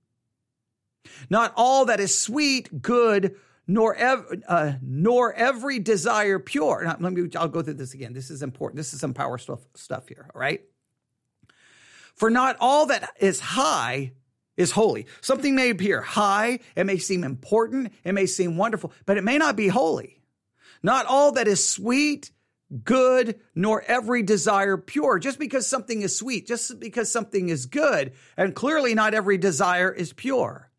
not 1.28 1.52
all 1.56 1.86
that 1.86 2.00
is 2.00 2.16
sweet, 2.16 2.82
good, 2.82 3.36
nor 3.66 3.94
ev- 3.94 4.42
uh, 4.48 4.72
nor 4.82 5.32
every 5.32 5.78
desire 5.78 6.38
pure. 6.38 6.82
Now, 6.84 6.96
let 6.98 7.12
me. 7.12 7.28
I'll 7.36 7.48
go 7.48 7.62
through 7.62 7.74
this 7.74 7.94
again. 7.94 8.12
This 8.12 8.30
is 8.30 8.42
important. 8.42 8.76
This 8.76 8.92
is 8.92 9.00
some 9.00 9.14
power 9.14 9.38
stuff 9.38 9.60
stuff 9.74 10.08
here. 10.08 10.28
All 10.34 10.40
right. 10.40 10.62
For 12.14 12.30
not 12.30 12.56
all 12.60 12.86
that 12.86 13.14
is 13.20 13.40
high 13.40 14.12
is 14.56 14.72
holy. 14.72 15.06
Something 15.22 15.54
may 15.54 15.70
appear 15.70 16.02
high, 16.02 16.58
it 16.76 16.84
may 16.84 16.98
seem 16.98 17.24
important, 17.24 17.92
it 18.04 18.12
may 18.12 18.26
seem 18.26 18.56
wonderful, 18.56 18.92
but 19.06 19.16
it 19.16 19.24
may 19.24 19.38
not 19.38 19.56
be 19.56 19.68
holy. 19.68 20.20
Not 20.82 21.06
all 21.06 21.32
that 21.32 21.48
is 21.48 21.66
sweet, 21.66 22.30
good, 22.84 23.40
nor 23.54 23.82
every 23.82 24.22
desire 24.22 24.76
pure. 24.76 25.18
Just 25.18 25.38
because 25.38 25.66
something 25.66 26.02
is 26.02 26.16
sweet, 26.16 26.46
just 26.46 26.78
because 26.78 27.10
something 27.10 27.48
is 27.48 27.66
good, 27.66 28.12
and 28.36 28.54
clearly 28.54 28.94
not 28.94 29.14
every 29.14 29.38
desire 29.38 29.90
is 29.90 30.12
pure. 30.12 30.69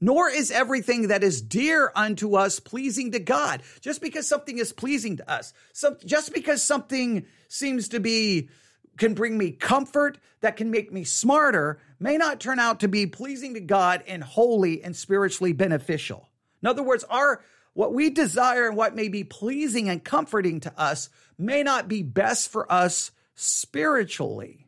Nor 0.00 0.30
is 0.30 0.50
everything 0.50 1.08
that 1.08 1.24
is 1.24 1.42
dear 1.42 1.90
unto 1.94 2.36
us 2.36 2.60
pleasing 2.60 3.12
to 3.12 3.18
God. 3.18 3.62
Just 3.80 4.00
because 4.00 4.28
something 4.28 4.58
is 4.58 4.72
pleasing 4.72 5.16
to 5.16 5.30
us, 5.30 5.52
some, 5.72 5.96
just 6.04 6.32
because 6.32 6.62
something 6.62 7.26
seems 7.48 7.88
to 7.88 8.00
be 8.00 8.48
can 8.96 9.14
bring 9.14 9.38
me 9.38 9.52
comfort, 9.52 10.18
that 10.40 10.56
can 10.56 10.70
make 10.70 10.92
me 10.92 11.04
smarter, 11.04 11.80
may 11.98 12.16
not 12.16 12.40
turn 12.40 12.58
out 12.58 12.80
to 12.80 12.88
be 12.88 13.06
pleasing 13.06 13.54
to 13.54 13.60
God 13.60 14.02
and 14.06 14.22
holy 14.22 14.82
and 14.82 14.94
spiritually 14.94 15.52
beneficial. 15.52 16.28
In 16.62 16.68
other 16.68 16.82
words, 16.82 17.04
our 17.04 17.42
what 17.74 17.94
we 17.94 18.10
desire 18.10 18.66
and 18.66 18.76
what 18.76 18.96
may 18.96 19.08
be 19.08 19.22
pleasing 19.22 19.88
and 19.88 20.02
comforting 20.02 20.60
to 20.60 20.80
us 20.80 21.10
may 21.38 21.62
not 21.62 21.86
be 21.86 22.02
best 22.02 22.50
for 22.50 22.70
us 22.72 23.12
spiritually. 23.36 24.66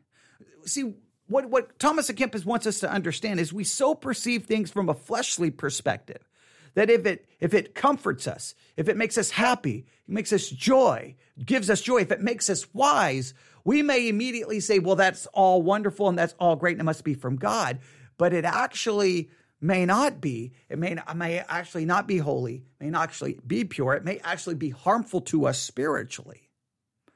See, 0.65 0.93
what, 1.31 1.49
what 1.49 1.79
Thomas 1.79 2.09
à 2.09 2.15
Kempis 2.15 2.45
wants 2.45 2.67
us 2.67 2.79
to 2.81 2.91
understand 2.91 3.39
is 3.39 3.53
we 3.53 3.63
so 3.63 3.95
perceive 3.95 4.45
things 4.45 4.69
from 4.69 4.89
a 4.89 4.93
fleshly 4.93 5.49
perspective 5.49 6.27
that 6.73 6.89
if 6.89 7.05
it 7.05 7.25
if 7.39 7.53
it 7.53 7.75
comforts 7.75 8.27
us, 8.27 8.55
if 8.77 8.87
it 8.87 8.97
makes 8.97 9.17
us 9.17 9.31
happy, 9.31 9.85
it 10.07 10.13
makes 10.13 10.31
us 10.31 10.49
joy, 10.49 11.15
gives 11.43 11.69
us 11.69 11.81
joy, 11.81 12.01
if 12.01 12.11
it 12.11 12.21
makes 12.21 12.49
us 12.49 12.73
wise, 12.73 13.33
we 13.63 13.81
may 13.81 14.07
immediately 14.07 14.59
say, 14.59 14.79
well, 14.79 14.95
that's 14.95 15.25
all 15.27 15.61
wonderful 15.61 16.09
and 16.09 16.17
that's 16.17 16.35
all 16.39 16.55
great 16.55 16.73
and 16.73 16.81
it 16.81 16.85
must 16.85 17.03
be 17.03 17.13
from 17.13 17.35
God. 17.35 17.79
But 18.17 18.33
it 18.33 18.45
actually 18.45 19.29
may 19.59 19.85
not 19.85 20.19
be. 20.21 20.53
It 20.69 20.79
may, 20.79 20.95
not, 20.95 21.15
may 21.15 21.39
actually 21.39 21.85
not 21.85 22.07
be 22.07 22.17
holy, 22.17 22.63
may 22.79 22.89
not 22.89 23.03
actually 23.03 23.39
be 23.45 23.63
pure. 23.63 23.93
It 23.93 24.03
may 24.03 24.19
actually 24.19 24.55
be 24.55 24.69
harmful 24.69 25.21
to 25.21 25.45
us 25.45 25.59
spiritually. 25.59 26.49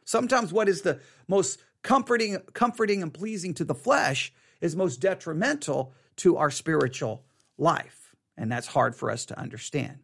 Sometimes 0.06 0.54
what 0.54 0.69
is 0.69 0.84
the 0.84 0.99
most 1.28 1.60
comforting, 1.85 2.39
comforting 2.53 3.01
and 3.01 3.13
pleasing 3.13 3.53
to 3.53 3.63
the 3.63 3.75
flesh 3.75 4.33
is 4.59 4.75
most 4.75 4.99
detrimental 4.99 5.93
to 6.17 6.37
our 6.37 6.49
spiritual 6.49 7.23
life. 7.57 8.15
And 8.35 8.51
that's 8.51 8.67
hard 8.67 8.95
for 8.95 9.11
us 9.11 9.25
to 9.27 9.39
understand. 9.39 9.99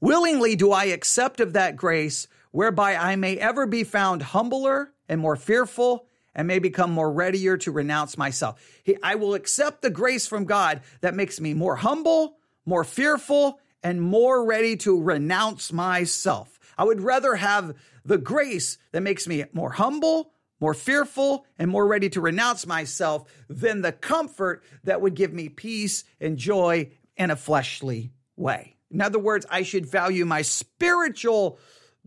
Willingly 0.00 0.56
do 0.56 0.72
I 0.72 0.84
accept 0.84 1.40
of 1.40 1.54
that 1.54 1.76
grace 1.76 2.28
whereby 2.52 2.96
I 2.96 3.16
may 3.16 3.36
ever 3.36 3.66
be 3.66 3.82
found 3.82 4.22
humbler 4.22 4.92
and 5.08 5.20
more 5.20 5.36
fearful 5.36 6.06
and 6.34 6.46
may 6.46 6.58
become 6.58 6.92
more 6.92 7.12
readier 7.12 7.56
to 7.58 7.72
renounce 7.72 8.16
myself. 8.16 8.62
I 9.02 9.16
will 9.16 9.34
accept 9.34 9.82
the 9.82 9.90
grace 9.90 10.26
from 10.26 10.44
God 10.44 10.82
that 11.00 11.14
makes 11.14 11.40
me 11.40 11.54
more 11.54 11.76
humble, 11.76 12.36
more 12.64 12.84
fearful, 12.84 13.58
and 13.82 14.00
more 14.00 14.44
ready 14.44 14.76
to 14.76 15.00
renounce 15.00 15.72
myself. 15.72 16.58
I 16.78 16.84
would 16.84 17.00
rather 17.00 17.36
have 17.36 17.74
the 18.04 18.18
grace 18.18 18.78
that 18.92 19.02
makes 19.02 19.26
me 19.26 19.44
more 19.52 19.70
humble, 19.70 20.32
more 20.60 20.74
fearful, 20.74 21.44
and 21.58 21.70
more 21.70 21.86
ready 21.86 22.08
to 22.10 22.20
renounce 22.20 22.66
myself 22.66 23.24
than 23.48 23.82
the 23.82 23.92
comfort 23.92 24.62
that 24.84 25.00
would 25.00 25.14
give 25.14 25.32
me 25.32 25.48
peace 25.48 26.04
and 26.20 26.36
joy 26.36 26.90
in 27.16 27.30
a 27.30 27.36
fleshly 27.36 28.12
way. 28.36 28.76
In 28.90 29.00
other 29.00 29.18
words, 29.18 29.46
I 29.50 29.62
should 29.62 29.86
value 29.86 30.24
my 30.24 30.42
spiritual 30.42 31.58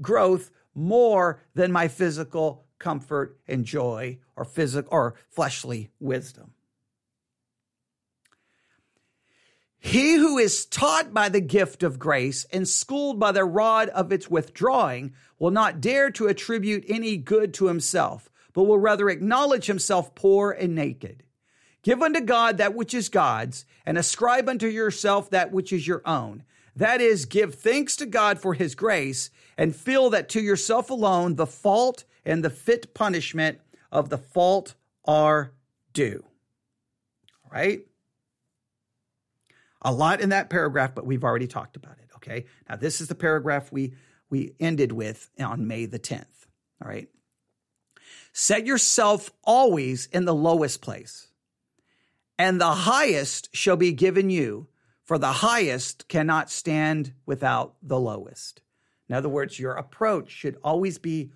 growth 0.02 0.52
more 0.74 1.42
than 1.54 1.72
my 1.72 1.88
physical 1.88 2.66
comfort 2.80 3.38
and 3.48 3.66
joy 3.66 4.20
or 4.36 4.46
physical 4.46 4.90
or 4.92 5.16
fleshly 5.30 5.90
wisdom. 6.00 6.54
He 9.80 10.16
who 10.16 10.38
is 10.38 10.66
taught 10.66 11.14
by 11.14 11.30
the 11.30 11.40
gift 11.40 11.84
of 11.84 12.00
grace 12.00 12.46
and 12.52 12.68
schooled 12.68 13.20
by 13.20 13.32
the 13.32 13.46
rod 13.46 13.88
of 13.90 14.12
its 14.12 14.30
withdrawing 14.30 15.14
will 15.38 15.52
not 15.52 15.80
dare 15.80 16.12
to 16.12 16.28
attribute 16.28 16.84
any 16.90 17.16
good 17.16 17.54
to 17.56 17.68
himself, 17.68 18.30
but 18.54 18.64
will 18.64 18.78
rather 18.78 19.10
acknowledge 19.10 19.66
himself 19.66 20.16
poor 20.16 20.52
and 20.52 20.76
naked. 20.76 21.24
Give 21.82 22.02
unto 22.02 22.20
God 22.20 22.58
that 22.58 22.76
which 22.76 22.94
is 22.94 23.10
God's, 23.10 23.66
and 23.86 23.98
ascribe 23.98 24.50
unto 24.50 24.68
yourself 24.68 25.30
that 25.30 25.52
which 25.52 25.72
is 25.72 25.88
your 25.88 26.02
own. 26.06 26.44
That 26.76 27.02
is, 27.02 27.26
give 27.26 27.56
thanks 27.56 27.96
to 27.98 28.06
God 28.06 28.40
for 28.40 28.54
his 28.54 28.76
grace, 28.76 29.30
and 29.58 29.76
feel 29.76 30.10
that 30.12 30.30
to 30.30 30.42
yourself 30.42 30.90
alone 30.90 31.36
the 31.36 31.46
fault 31.46 32.04
and 32.26 32.44
the 32.44 32.50
fit 32.50 32.94
punishment 32.94 33.60
of 33.92 34.10
the 34.10 34.18
fault 34.18 34.76
are 35.06 35.52
due. 35.94 36.24
All 37.44 37.52
right? 37.52 37.82
A 39.82 39.94
lot 39.94 40.22
in 40.22 40.30
that 40.30 40.50
paragraph, 40.50 40.94
but 40.94 41.06
we've 41.06 41.24
already 41.24 41.48
talked 41.48 41.76
about 41.76 41.98
it. 42.00 42.10
Okay. 42.16 42.46
Now, 42.68 42.76
this 42.76 43.00
is 43.00 43.08
the 43.08 43.16
paragraph 43.16 43.72
we, 43.72 43.94
we 44.30 44.54
ended 44.60 44.92
with 44.92 45.30
on 45.40 45.68
May 45.68 45.86
the 45.86 46.00
10th. 46.00 46.26
All 46.84 46.90
right. 46.90 47.08
Set 48.41 48.65
yourself 48.65 49.34
always 49.43 50.06
in 50.13 50.23
the 50.23 50.34
lowest 50.34 50.82
place, 50.82 51.28
and 52.38 52.60
the 52.60 52.71
highest 52.71 53.49
shall 53.54 53.75
be 53.75 53.91
given 53.91 54.30
you, 54.30 54.69
for 55.04 55.17
the 55.17 55.34
highest 55.34 56.08
cannot 56.08 56.49
stand 56.49 57.12
without 57.25 57.75
the 57.84 57.99
lowest. 57.99 58.62
In 59.10 59.15
other 59.15 59.28
words, 59.28 59.60
your 59.60 59.73
approach 59.73 60.32
should 60.32 60.56
always 60.63 60.97
be 60.99 61.34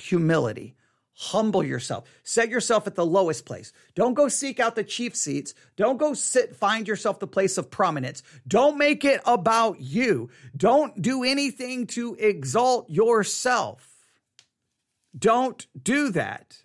humility, 0.00 0.74
Humble 1.16 1.62
yourself. 1.62 2.08
Set 2.24 2.48
yourself 2.48 2.88
at 2.88 2.96
the 2.96 3.06
lowest 3.06 3.46
place. 3.46 3.72
Don't 3.94 4.14
go 4.14 4.26
seek 4.26 4.58
out 4.58 4.74
the 4.74 4.82
chief 4.82 5.14
seats. 5.14 5.54
Don't 5.76 5.96
go 5.96 6.14
sit, 6.14 6.56
find 6.56 6.88
yourself 6.88 7.20
the 7.20 7.28
place 7.28 7.56
of 7.56 7.70
prominence. 7.70 8.24
Don't 8.48 8.76
make 8.76 9.04
it 9.04 9.20
about 9.24 9.80
you. 9.80 10.30
Don't 10.56 11.00
do 11.00 11.22
anything 11.22 11.86
to 11.86 12.16
exalt 12.18 12.90
yourself. 12.90 13.93
Don't 15.16 15.66
do 15.80 16.10
that. 16.10 16.58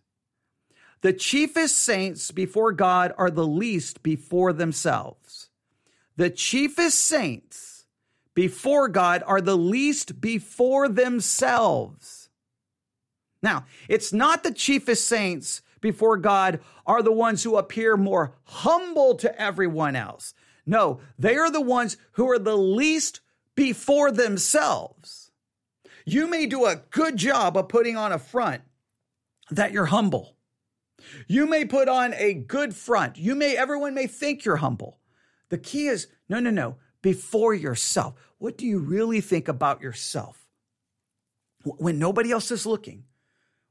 The 1.01 1.13
chiefest 1.13 1.77
saints 1.77 2.31
before 2.31 2.73
God 2.73 3.13
are 3.17 3.31
the 3.31 3.47
least 3.47 4.03
before 4.03 4.51
themselves. 4.51 5.49
The 6.17 6.29
chiefest 6.29 6.99
saints 6.99 7.85
before 8.33 8.89
God 8.89 9.23
are 9.25 9.41
the 9.41 9.57
least 9.57 10.19
before 10.19 10.89
themselves. 10.89 12.29
Now, 13.41 13.65
it's 13.87 14.11
not 14.11 14.43
the 14.43 14.51
chiefest 14.51 15.07
saints 15.07 15.61
before 15.79 16.17
God 16.17 16.59
are 16.85 17.01
the 17.01 17.13
ones 17.13 17.43
who 17.43 17.55
appear 17.55 17.95
more 17.95 18.35
humble 18.43 19.15
to 19.15 19.41
everyone 19.41 19.95
else. 19.95 20.33
No, 20.65 20.99
they 21.17 21.37
are 21.37 21.49
the 21.49 21.61
ones 21.61 21.97
who 22.13 22.29
are 22.29 22.39
the 22.39 22.57
least 22.57 23.21
before 23.55 24.11
themselves. 24.11 25.28
You 26.11 26.27
may 26.27 26.47
do 26.47 26.65
a 26.65 26.81
good 26.89 27.17
job 27.17 27.55
of 27.55 27.69
putting 27.69 27.95
on 27.95 28.11
a 28.11 28.17
front 28.17 28.63
that 29.51 29.71
you're 29.71 29.85
humble. 29.85 30.35
You 31.27 31.45
may 31.45 31.65
put 31.65 31.87
on 31.87 32.13
a 32.15 32.33
good 32.33 32.75
front. 32.75 33.17
You 33.17 33.35
may, 33.35 33.55
everyone 33.55 33.93
may 33.93 34.07
think 34.07 34.43
you're 34.43 34.55
humble. 34.55 34.99
The 35.49 35.57
key 35.57 35.87
is 35.87 36.07
no, 36.27 36.39
no, 36.39 36.49
no, 36.49 36.77
before 37.01 37.53
yourself. 37.53 38.15
What 38.37 38.57
do 38.57 38.65
you 38.65 38.79
really 38.79 39.21
think 39.21 39.47
about 39.47 39.81
yourself? 39.81 40.47
When 41.63 41.99
nobody 41.99 42.31
else 42.31 42.51
is 42.51 42.65
looking, 42.65 43.03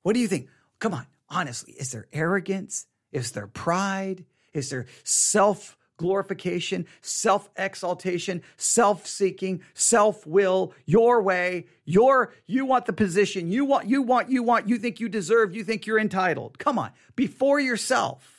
what 0.03 0.13
do 0.13 0.21
you 0.21 0.29
think? 0.29 0.49
Come 0.79 0.95
on, 0.95 1.07
honestly, 1.29 1.73
is 1.73 1.91
there 1.91 2.07
arrogance? 2.13 2.87
Is 3.11 3.33
there 3.33 3.47
pride? 3.47 4.25
Is 4.53 4.71
there 4.71 4.87
self 5.05 5.78
glorification, 5.99 6.87
self 7.03 7.51
exaltation, 7.57 8.43
self 8.57 9.07
seeking, 9.07 9.61
self 9.75 10.27
will, 10.27 10.73
your 10.87 11.21
way, 11.21 11.67
your, 11.85 12.33
you 12.47 12.65
want 12.65 12.87
the 12.87 12.95
position, 12.95 13.53
you 13.53 13.67
want, 13.67 13.87
you 13.87 14.01
want, 14.01 14.31
you 14.31 14.43
want, 14.43 14.67
you 14.67 14.79
think 14.79 14.99
you 14.99 15.11
deserve, 15.11 15.55
you 15.55 15.63
think 15.63 15.87
you're 15.87 15.99
entitled. 15.99 16.59
Come 16.59 16.79
on, 16.79 16.93
before 17.15 17.61
yourself. 17.61 18.37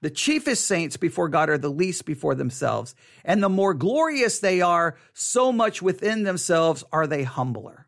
The 0.00 0.10
chiefest 0.10 0.64
saints 0.64 0.96
before 0.96 1.28
God 1.28 1.50
are 1.50 1.58
the 1.58 1.70
least 1.70 2.04
before 2.04 2.36
themselves. 2.36 2.94
And 3.24 3.42
the 3.42 3.48
more 3.48 3.74
glorious 3.74 4.38
they 4.38 4.60
are, 4.60 4.96
so 5.12 5.50
much 5.50 5.82
within 5.82 6.22
themselves 6.22 6.84
are 6.92 7.08
they 7.08 7.24
humbler. 7.24 7.87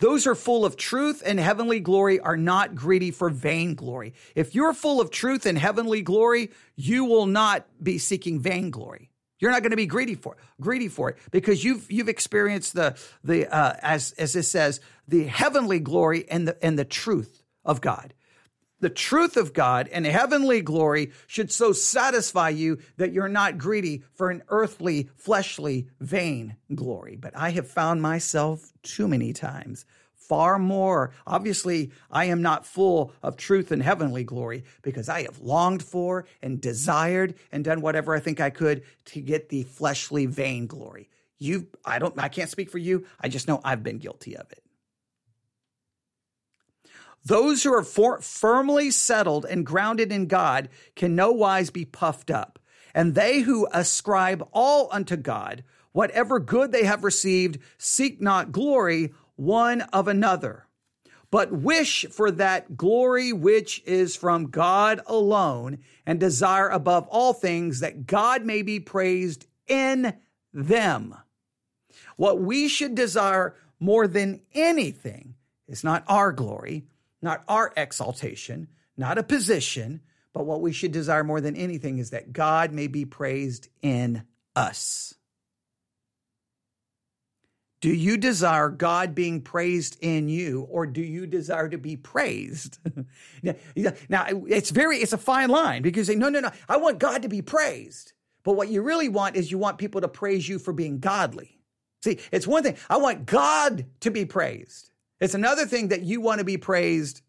Those 0.00 0.26
are 0.26 0.34
full 0.34 0.64
of 0.64 0.76
truth 0.76 1.22
and 1.24 1.38
heavenly 1.38 1.78
glory 1.78 2.20
are 2.20 2.36
not 2.36 2.74
greedy 2.74 3.10
for 3.10 3.28
vainglory. 3.28 4.14
If 4.34 4.54
you're 4.54 4.72
full 4.72 5.00
of 5.00 5.10
truth 5.10 5.46
and 5.46 5.58
heavenly 5.58 6.02
glory, 6.02 6.50
you 6.74 7.04
will 7.04 7.26
not 7.26 7.66
be 7.82 7.98
seeking 7.98 8.40
vainglory. 8.40 9.10
You're 9.38 9.50
not 9.50 9.62
going 9.62 9.70
to 9.70 9.76
be 9.76 9.86
greedy 9.86 10.14
for 10.14 10.34
it, 10.34 10.40
greedy 10.60 10.88
for 10.88 11.10
it 11.10 11.18
because 11.30 11.64
you've 11.64 11.90
you've 11.90 12.08
experienced 12.08 12.74
the 12.74 12.96
the 13.24 13.46
uh, 13.46 13.74
as 13.80 14.12
as 14.12 14.36
it 14.36 14.42
says 14.42 14.80
the 15.08 15.24
heavenly 15.24 15.80
glory 15.80 16.28
and 16.28 16.48
the 16.48 16.64
and 16.64 16.78
the 16.78 16.84
truth 16.84 17.42
of 17.64 17.80
God. 17.80 18.12
The 18.80 18.90
truth 18.90 19.36
of 19.36 19.52
God 19.52 19.88
and 19.92 20.06
heavenly 20.06 20.62
glory 20.62 21.12
should 21.26 21.52
so 21.52 21.72
satisfy 21.72 22.48
you 22.48 22.78
that 22.96 23.12
you're 23.12 23.28
not 23.28 23.58
greedy 23.58 24.02
for 24.14 24.30
an 24.30 24.42
earthly, 24.48 25.10
fleshly, 25.16 25.88
vain 26.00 26.56
glory. 26.74 27.16
But 27.16 27.36
I 27.36 27.50
have 27.50 27.68
found 27.68 28.00
myself 28.00 28.72
too 28.82 29.06
many 29.06 29.32
times 29.34 29.84
far 30.14 30.58
more. 30.60 31.12
Obviously, 31.26 31.90
I 32.10 32.26
am 32.26 32.40
not 32.40 32.64
full 32.64 33.12
of 33.20 33.36
truth 33.36 33.72
and 33.72 33.82
heavenly 33.82 34.22
glory 34.22 34.62
because 34.80 35.08
I 35.08 35.22
have 35.22 35.40
longed 35.40 35.82
for 35.82 36.24
and 36.40 36.60
desired 36.60 37.34
and 37.50 37.64
done 37.64 37.80
whatever 37.80 38.14
I 38.14 38.20
think 38.20 38.40
I 38.40 38.50
could 38.50 38.82
to 39.06 39.20
get 39.20 39.48
the 39.48 39.64
fleshly 39.64 40.26
vain 40.26 40.68
glory. 40.68 41.10
You, 41.38 41.66
I 41.84 41.98
don't, 41.98 42.16
I 42.16 42.28
can't 42.28 42.48
speak 42.48 42.70
for 42.70 42.78
you. 42.78 43.06
I 43.20 43.28
just 43.28 43.48
know 43.48 43.60
I've 43.64 43.82
been 43.82 43.98
guilty 43.98 44.36
of 44.36 44.50
it. 44.52 44.62
Those 47.24 47.62
who 47.62 47.72
are 47.74 47.82
for, 47.82 48.20
firmly 48.20 48.90
settled 48.90 49.44
and 49.44 49.66
grounded 49.66 50.10
in 50.12 50.26
God 50.26 50.68
can 50.96 51.14
no 51.14 51.32
wise 51.32 51.70
be 51.70 51.84
puffed 51.84 52.30
up. 52.30 52.58
And 52.94 53.14
they 53.14 53.40
who 53.40 53.68
ascribe 53.72 54.46
all 54.52 54.88
unto 54.90 55.16
God, 55.16 55.62
whatever 55.92 56.40
good 56.40 56.72
they 56.72 56.84
have 56.84 57.04
received, 57.04 57.58
seek 57.78 58.20
not 58.20 58.52
glory 58.52 59.12
one 59.36 59.82
of 59.82 60.08
another, 60.08 60.66
but 61.30 61.52
wish 61.52 62.04
for 62.10 62.30
that 62.32 62.76
glory 62.76 63.32
which 63.32 63.82
is 63.86 64.16
from 64.16 64.50
God 64.50 65.00
alone, 65.06 65.78
and 66.04 66.18
desire 66.18 66.68
above 66.68 67.06
all 67.08 67.32
things 67.32 67.80
that 67.80 68.06
God 68.06 68.44
may 68.44 68.62
be 68.62 68.80
praised 68.80 69.46
in 69.68 70.14
them. 70.52 71.14
What 72.16 72.40
we 72.40 72.68
should 72.68 72.94
desire 72.94 73.54
more 73.78 74.08
than 74.08 74.42
anything 74.52 75.36
is 75.68 75.84
not 75.84 76.04
our 76.08 76.32
glory, 76.32 76.84
not 77.22 77.44
our 77.48 77.72
exaltation, 77.76 78.68
not 78.96 79.18
a 79.18 79.22
position, 79.22 80.00
but 80.32 80.46
what 80.46 80.60
we 80.60 80.72
should 80.72 80.92
desire 80.92 81.24
more 81.24 81.40
than 81.40 81.56
anything 81.56 81.98
is 81.98 82.10
that 82.10 82.32
God 82.32 82.72
may 82.72 82.86
be 82.86 83.04
praised 83.04 83.68
in 83.82 84.24
us. 84.54 85.14
Do 87.80 87.88
you 87.88 88.18
desire 88.18 88.68
God 88.68 89.14
being 89.14 89.40
praised 89.40 89.96
in 90.02 90.28
you, 90.28 90.66
or 90.70 90.86
do 90.86 91.00
you 91.00 91.26
desire 91.26 91.68
to 91.68 91.78
be 91.78 91.96
praised? 91.96 92.78
now, 93.42 94.26
it's 94.28 94.70
very, 94.70 94.98
it's 94.98 95.14
a 95.14 95.18
fine 95.18 95.48
line 95.48 95.80
because 95.80 96.08
you 96.08 96.14
say, 96.14 96.18
no, 96.18 96.28
no, 96.28 96.40
no, 96.40 96.50
I 96.68 96.76
want 96.76 96.98
God 96.98 97.22
to 97.22 97.28
be 97.28 97.40
praised. 97.40 98.12
But 98.42 98.52
what 98.52 98.68
you 98.68 98.82
really 98.82 99.08
want 99.08 99.36
is 99.36 99.50
you 99.50 99.58
want 99.58 99.78
people 99.78 100.02
to 100.02 100.08
praise 100.08 100.46
you 100.46 100.58
for 100.58 100.74
being 100.74 100.98
godly. 100.98 101.58
See, 102.02 102.18
it's 102.30 102.46
one 102.46 102.62
thing, 102.62 102.76
I 102.88 102.98
want 102.98 103.26
God 103.26 103.86
to 104.00 104.10
be 104.10 104.26
praised. 104.26 104.89
It's 105.20 105.34
another 105.34 105.66
thing 105.66 105.88
that 105.88 106.02
you 106.02 106.20
want 106.20 106.38
to 106.38 106.44
be 106.44 106.56
praised. 106.56 107.22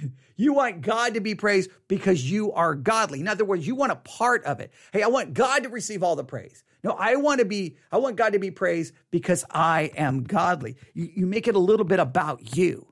You 0.40 0.52
want 0.52 0.82
God 0.82 1.14
to 1.14 1.20
be 1.20 1.34
praised 1.34 1.68
because 1.88 2.30
you 2.30 2.52
are 2.52 2.76
godly. 2.76 3.18
In 3.18 3.26
other 3.26 3.44
words, 3.44 3.66
you 3.66 3.74
want 3.74 3.90
a 3.90 3.96
part 3.96 4.44
of 4.44 4.60
it. 4.60 4.70
Hey, 4.92 5.02
I 5.02 5.08
want 5.08 5.34
God 5.34 5.64
to 5.64 5.68
receive 5.68 6.04
all 6.04 6.14
the 6.14 6.22
praise. 6.22 6.62
No, 6.84 6.92
I 6.92 7.16
want 7.16 7.40
to 7.40 7.44
be, 7.44 7.76
I 7.90 7.96
want 7.96 8.14
God 8.14 8.34
to 8.34 8.38
be 8.38 8.52
praised 8.52 8.94
because 9.10 9.44
I 9.50 9.90
am 9.96 10.22
godly. 10.22 10.76
You, 10.94 11.10
you 11.12 11.26
make 11.26 11.48
it 11.48 11.56
a 11.56 11.58
little 11.58 11.84
bit 11.84 11.98
about 11.98 12.56
you. 12.56 12.86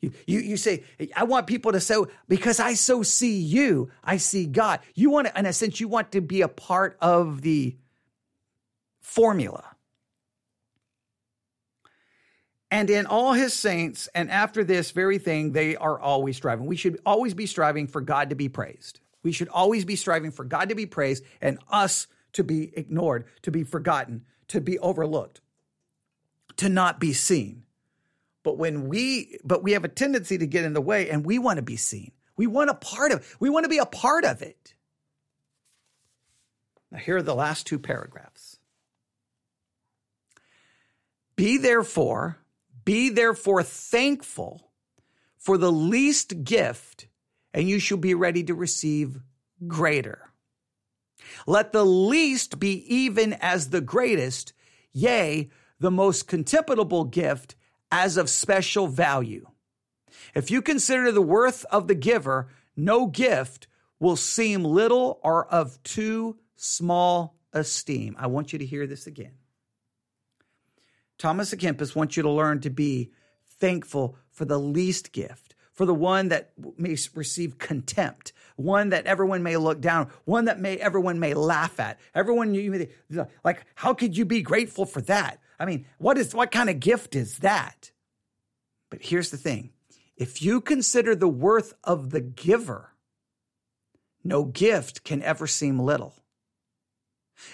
You, 0.00 0.12
you, 0.26 0.40
you 0.40 0.56
say, 0.58 0.84
I 1.16 1.24
want 1.24 1.46
people 1.46 1.72
to 1.72 1.80
say, 1.80 1.96
because 2.28 2.60
I 2.60 2.74
so 2.74 3.02
see 3.02 3.38
you, 3.38 3.90
I 4.02 4.18
see 4.18 4.44
God. 4.44 4.80
You 4.94 5.08
want 5.08 5.28
to, 5.28 5.38
in 5.38 5.46
a 5.46 5.54
sense, 5.54 5.80
you 5.80 5.88
want 5.88 6.12
to 6.12 6.20
be 6.20 6.42
a 6.42 6.48
part 6.48 6.98
of 7.00 7.40
the 7.40 7.78
formula. 9.00 9.73
And 12.74 12.90
in 12.90 13.06
all 13.06 13.34
his 13.34 13.54
saints, 13.54 14.08
and 14.16 14.28
after 14.32 14.64
this 14.64 14.90
very 14.90 15.18
thing, 15.18 15.52
they 15.52 15.76
are 15.76 15.96
always 15.96 16.36
striving. 16.36 16.66
We 16.66 16.74
should 16.74 16.98
always 17.06 17.32
be 17.32 17.46
striving 17.46 17.86
for 17.86 18.00
God 18.00 18.30
to 18.30 18.34
be 18.34 18.48
praised. 18.48 18.98
We 19.22 19.30
should 19.30 19.48
always 19.48 19.84
be 19.84 19.94
striving 19.94 20.32
for 20.32 20.44
God 20.44 20.70
to 20.70 20.74
be 20.74 20.84
praised 20.84 21.22
and 21.40 21.60
us 21.70 22.08
to 22.32 22.42
be 22.42 22.76
ignored, 22.76 23.26
to 23.42 23.52
be 23.52 23.62
forgotten, 23.62 24.24
to 24.48 24.60
be 24.60 24.76
overlooked, 24.80 25.40
to 26.56 26.68
not 26.68 26.98
be 26.98 27.12
seen. 27.12 27.62
But 28.42 28.58
when 28.58 28.88
we, 28.88 29.38
but 29.44 29.62
we 29.62 29.70
have 29.74 29.84
a 29.84 29.88
tendency 29.88 30.36
to 30.38 30.46
get 30.48 30.64
in 30.64 30.72
the 30.72 30.80
way 30.80 31.08
and 31.10 31.24
we 31.24 31.38
want 31.38 31.58
to 31.58 31.62
be 31.62 31.76
seen. 31.76 32.10
We 32.36 32.48
want 32.48 32.70
a 32.70 32.74
part 32.74 33.12
of, 33.12 33.36
we 33.38 33.50
want 33.50 33.62
to 33.66 33.70
be 33.70 33.78
a 33.78 33.86
part 33.86 34.24
of 34.24 34.42
it. 34.42 34.74
Now, 36.90 36.98
here 36.98 37.18
are 37.18 37.22
the 37.22 37.36
last 37.36 37.68
two 37.68 37.78
paragraphs. 37.78 38.58
Be 41.36 41.56
therefore, 41.58 42.40
be 42.84 43.08
therefore 43.08 43.62
thankful 43.62 44.70
for 45.38 45.58
the 45.58 45.72
least 45.72 46.44
gift, 46.44 47.08
and 47.52 47.68
you 47.68 47.78
shall 47.78 47.98
be 47.98 48.14
ready 48.14 48.42
to 48.44 48.54
receive 48.54 49.20
greater. 49.66 50.30
Let 51.46 51.72
the 51.72 51.84
least 51.84 52.58
be 52.58 52.84
even 52.94 53.34
as 53.34 53.70
the 53.70 53.80
greatest, 53.80 54.52
yea, 54.92 55.50
the 55.78 55.90
most 55.90 56.28
contemptible 56.28 57.04
gift 57.04 57.56
as 57.90 58.16
of 58.16 58.30
special 58.30 58.86
value. 58.86 59.46
If 60.34 60.50
you 60.50 60.62
consider 60.62 61.12
the 61.12 61.22
worth 61.22 61.64
of 61.66 61.88
the 61.88 61.94
giver, 61.94 62.48
no 62.76 63.06
gift 63.06 63.68
will 64.00 64.16
seem 64.16 64.64
little 64.64 65.20
or 65.22 65.46
of 65.46 65.82
too 65.82 66.38
small 66.56 67.36
esteem. 67.52 68.16
I 68.18 68.26
want 68.26 68.52
you 68.52 68.58
to 68.58 68.66
hear 68.66 68.86
this 68.86 69.06
again. 69.06 69.32
Thomas 71.18 71.54
à 71.54 71.58
Kempis 71.58 71.94
wants 71.94 72.16
you 72.16 72.22
to 72.22 72.30
learn 72.30 72.60
to 72.60 72.70
be 72.70 73.10
thankful 73.46 74.16
for 74.30 74.44
the 74.44 74.58
least 74.58 75.12
gift, 75.12 75.54
for 75.72 75.86
the 75.86 75.94
one 75.94 76.28
that 76.28 76.52
may 76.76 76.96
receive 77.14 77.58
contempt, 77.58 78.32
one 78.56 78.90
that 78.90 79.06
everyone 79.06 79.42
may 79.42 79.56
look 79.56 79.80
down, 79.80 80.10
one 80.24 80.46
that 80.46 80.60
may 80.60 80.76
everyone 80.76 81.18
may 81.18 81.34
laugh 81.34 81.78
at. 81.80 81.98
Everyone 82.14 82.54
you 82.54 82.70
may, 82.70 82.88
like, 83.44 83.64
how 83.74 83.94
could 83.94 84.16
you 84.16 84.24
be 84.24 84.42
grateful 84.42 84.86
for 84.86 85.00
that? 85.02 85.40
I 85.58 85.64
mean, 85.64 85.86
what 85.98 86.18
is 86.18 86.34
what 86.34 86.50
kind 86.50 86.68
of 86.68 86.80
gift 86.80 87.14
is 87.14 87.38
that? 87.38 87.92
But 88.90 89.02
here's 89.02 89.30
the 89.30 89.36
thing. 89.36 89.70
If 90.16 90.42
you 90.42 90.60
consider 90.60 91.16
the 91.16 91.28
worth 91.28 91.74
of 91.82 92.10
the 92.10 92.20
giver, 92.20 92.92
no 94.22 94.44
gift 94.44 95.04
can 95.04 95.22
ever 95.22 95.46
seem 95.46 95.78
little. 95.78 96.23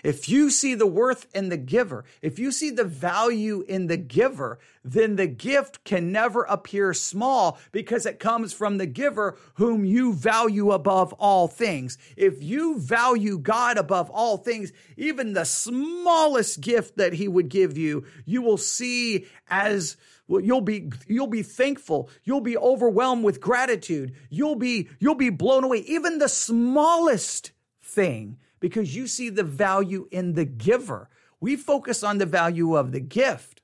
If 0.03 0.29
you 0.29 0.51
see 0.51 0.75
the 0.75 0.87
worth 0.87 1.27
in 1.35 1.49
the 1.49 1.57
giver, 1.57 2.05
if 2.23 2.39
you 2.39 2.53
see 2.53 2.71
the 2.71 2.85
value 2.85 3.65
in 3.67 3.87
the 3.87 3.97
giver, 3.97 4.59
then 4.85 5.17
the 5.17 5.27
gift 5.27 5.85
can 5.85 6.13
never 6.13 6.43
appear 6.43 6.95
small 6.95 7.59
because 7.73 8.07
it 8.07 8.19
comes 8.19 8.53
from 8.53 8.79
the 8.79 8.87
giver 8.87 9.37
whom 9.55 9.85
you 9.85 10.13
value 10.13 10.73
above 10.73 11.13
all 11.15 11.49
things. 11.49 11.99
If 12.17 12.43
you 12.43 12.79
value 12.79 13.39
God 13.39 13.79
above 13.79 14.11
all 14.11 14.37
things, 14.37 14.73
even 14.97 15.33
the 15.33 15.45
smallest 15.45 16.61
gift 16.61 16.97
that 16.97 17.15
he 17.15 17.29
would 17.29 17.49
give 17.49 17.77
you, 17.77 18.05
you 18.25 18.43
will 18.43 18.59
see 18.59 19.27
as 19.49 19.97
well, 20.29 20.41
you'll 20.41 20.61
be 20.61 20.91
you'll 21.09 21.27
be 21.27 21.43
thankful. 21.43 22.09
You'll 22.23 22.41
be 22.41 22.57
overwhelmed 22.57 23.25
with 23.25 23.41
gratitude. 23.41 24.15
You'll 24.31 24.55
be 24.55 24.89
you'll 25.01 25.17
be 25.17 25.31
blown 25.31 25.65
away. 25.65 25.79
Even 25.79 26.19
the 26.19 26.29
smallest 26.29 27.51
thing 27.83 28.39
because 28.61 28.95
you 28.95 29.07
see 29.07 29.29
the 29.31 29.43
value 29.43 30.09
in 30.11 30.35
the 30.35 30.45
giver. 30.45 31.09
We 31.41 31.57
focus 31.57 32.05
on 32.05 32.19
the 32.19 32.27
value 32.27 32.77
of 32.77 32.93
the 32.93 33.01
gift 33.01 33.63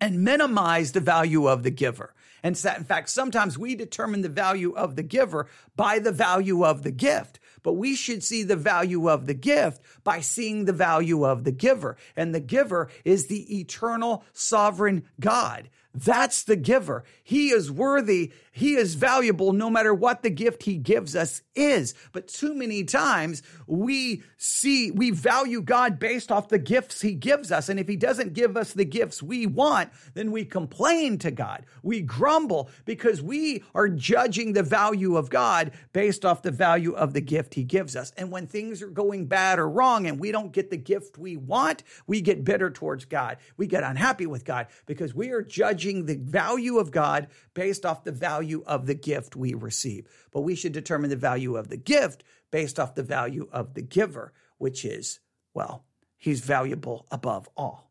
and 0.00 0.22
minimize 0.22 0.92
the 0.92 1.00
value 1.00 1.46
of 1.48 1.62
the 1.62 1.70
giver. 1.70 2.14
And 2.42 2.56
in 2.56 2.84
fact, 2.84 3.08
sometimes 3.08 3.56
we 3.56 3.74
determine 3.74 4.22
the 4.22 4.28
value 4.28 4.72
of 4.72 4.96
the 4.96 5.02
giver 5.02 5.48
by 5.76 6.00
the 6.00 6.12
value 6.12 6.64
of 6.64 6.82
the 6.82 6.90
gift. 6.90 7.38
But 7.62 7.74
we 7.74 7.94
should 7.94 8.24
see 8.24 8.42
the 8.42 8.56
value 8.56 9.08
of 9.08 9.26
the 9.26 9.34
gift 9.34 9.80
by 10.02 10.20
seeing 10.20 10.64
the 10.64 10.72
value 10.72 11.24
of 11.24 11.44
the 11.44 11.52
giver. 11.52 11.96
And 12.16 12.34
the 12.34 12.40
giver 12.40 12.88
is 13.04 13.28
the 13.28 13.60
eternal 13.60 14.24
sovereign 14.32 15.04
God. 15.20 15.70
That's 15.94 16.42
the 16.42 16.56
giver. 16.56 17.04
He 17.22 17.50
is 17.50 17.70
worthy. 17.70 18.32
He 18.54 18.74
is 18.74 18.96
valuable 18.96 19.54
no 19.54 19.70
matter 19.70 19.94
what 19.94 20.22
the 20.22 20.28
gift 20.28 20.64
he 20.64 20.76
gives 20.76 21.16
us 21.16 21.40
is. 21.54 21.94
But 22.12 22.28
too 22.28 22.54
many 22.54 22.84
times 22.84 23.42
we 23.66 24.22
see, 24.36 24.90
we 24.90 25.10
value 25.10 25.62
God 25.62 25.98
based 25.98 26.30
off 26.30 26.50
the 26.50 26.58
gifts 26.58 27.00
he 27.00 27.14
gives 27.14 27.50
us. 27.50 27.70
And 27.70 27.80
if 27.80 27.88
he 27.88 27.96
doesn't 27.96 28.34
give 28.34 28.58
us 28.58 28.74
the 28.74 28.84
gifts 28.84 29.22
we 29.22 29.46
want, 29.46 29.90
then 30.12 30.30
we 30.30 30.44
complain 30.44 31.16
to 31.18 31.30
God. 31.30 31.64
We 31.82 32.02
grumble 32.02 32.68
because 32.84 33.22
we 33.22 33.64
are 33.74 33.88
judging 33.88 34.52
the 34.52 34.62
value 34.62 35.16
of 35.16 35.30
God 35.30 35.72
based 35.94 36.26
off 36.26 36.42
the 36.42 36.50
value 36.50 36.92
of 36.92 37.14
the 37.14 37.22
gift 37.22 37.54
he 37.54 37.64
gives 37.64 37.96
us. 37.96 38.12
And 38.18 38.30
when 38.30 38.46
things 38.46 38.82
are 38.82 38.88
going 38.88 39.26
bad 39.26 39.60
or 39.60 39.68
wrong 39.68 40.06
and 40.06 40.20
we 40.20 40.30
don't 40.30 40.52
get 40.52 40.68
the 40.68 40.76
gift 40.76 41.16
we 41.16 41.38
want, 41.38 41.84
we 42.06 42.20
get 42.20 42.44
bitter 42.44 42.68
towards 42.70 43.06
God. 43.06 43.38
We 43.56 43.66
get 43.66 43.82
unhappy 43.82 44.26
with 44.26 44.44
God 44.44 44.66
because 44.84 45.14
we 45.14 45.30
are 45.30 45.40
judging 45.40 46.04
the 46.04 46.16
value 46.16 46.76
of 46.76 46.90
God 46.90 47.28
based 47.54 47.86
off 47.86 48.04
the 48.04 48.12
value 48.12 48.41
of 48.66 48.86
the 48.86 48.94
gift 48.94 49.36
we 49.36 49.54
receive. 49.54 50.06
But 50.32 50.42
we 50.42 50.54
should 50.54 50.72
determine 50.72 51.10
the 51.10 51.16
value 51.16 51.56
of 51.56 51.68
the 51.68 51.76
gift 51.76 52.24
based 52.50 52.78
off 52.78 52.94
the 52.94 53.02
value 53.02 53.48
of 53.52 53.74
the 53.74 53.82
giver, 53.82 54.32
which 54.58 54.84
is, 54.84 55.20
well, 55.54 55.84
he's 56.18 56.40
valuable 56.40 57.06
above 57.10 57.48
all. 57.56 57.90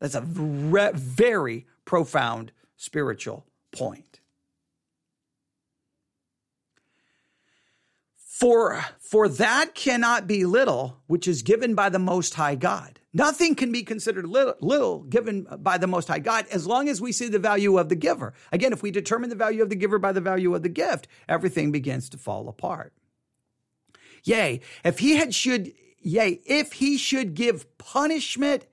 That's 0.00 0.14
a 0.14 0.22
very 0.22 1.66
profound 1.84 2.52
spiritual 2.76 3.46
point. 3.72 4.20
For, 8.16 8.82
for 8.98 9.28
that 9.28 9.74
cannot 9.74 10.26
be 10.26 10.46
little, 10.46 11.02
which 11.06 11.28
is 11.28 11.42
given 11.42 11.74
by 11.74 11.90
the 11.90 11.98
Most 11.98 12.34
High 12.34 12.54
God. 12.54 12.99
Nothing 13.12 13.56
can 13.56 13.72
be 13.72 13.82
considered 13.82 14.26
little, 14.26 14.54
little, 14.60 15.00
given 15.00 15.46
by 15.58 15.78
the 15.78 15.88
Most 15.88 16.06
High 16.06 16.20
God 16.20 16.46
as 16.52 16.66
long 16.66 16.88
as 16.88 17.00
we 17.00 17.10
see 17.10 17.28
the 17.28 17.40
value 17.40 17.76
of 17.76 17.88
the 17.88 17.96
giver. 17.96 18.34
Again, 18.52 18.72
if 18.72 18.82
we 18.82 18.92
determine 18.92 19.30
the 19.30 19.36
value 19.36 19.62
of 19.62 19.68
the 19.68 19.76
giver 19.76 19.98
by 19.98 20.12
the 20.12 20.20
value 20.20 20.54
of 20.54 20.62
the 20.62 20.68
gift, 20.68 21.08
everything 21.28 21.72
begins 21.72 22.08
to 22.10 22.18
fall 22.18 22.48
apart. 22.48 22.92
Yea, 24.22 24.60
if 24.84 25.00
he 25.00 25.16
had 25.16 25.34
should, 25.34 25.72
yea, 26.00 26.40
if 26.44 26.74
he 26.74 26.96
should 26.96 27.34
give 27.34 27.78
punishment 27.78 28.66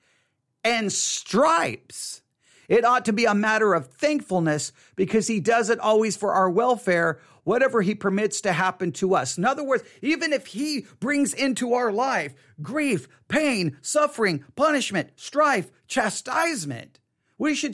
and 0.63 0.91
stripes, 0.91 2.21
it 2.67 2.84
ought 2.86 3.06
to 3.06 3.13
be 3.13 3.26
a 3.26 3.34
matter 3.34 3.73
of 3.73 3.88
thankfulness 3.88 4.71
because 4.95 5.28
he 5.28 5.39
does 5.39 5.69
it 5.69 5.80
always 5.80 6.17
for 6.17 6.34
our 6.34 6.50
welfare, 6.50 7.19
whatever 7.48 7.82
he 7.82 7.96
permits 7.96 8.42
to 8.42 8.52
happen 8.52 8.92
to 8.92 9.16
us. 9.16 9.38
In 9.38 9.46
other 9.46 9.64
words, 9.64 9.82
even 10.02 10.34
if 10.34 10.48
he 10.48 10.86
brings 11.00 11.34
into 11.34 11.74
our 11.74 11.94
life 11.94 12.34
grief, 12.62 13.08
pain, 13.30 13.78
suffering, 13.82 14.44
punishment, 14.58 15.12
strife, 15.16 15.72
chastisement, 15.88 17.00
we 17.38 17.56
should 17.56 17.74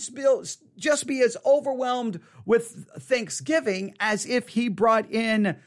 just 0.77 1.07
be 1.07 1.21
as 1.21 1.35
overwhelmed 1.43 2.19
with 2.45 2.85
thanksgiving 2.99 3.95
as 3.99 4.27
if 4.27 4.49
he 4.49 4.69
brought 4.69 5.09
in 5.09 5.57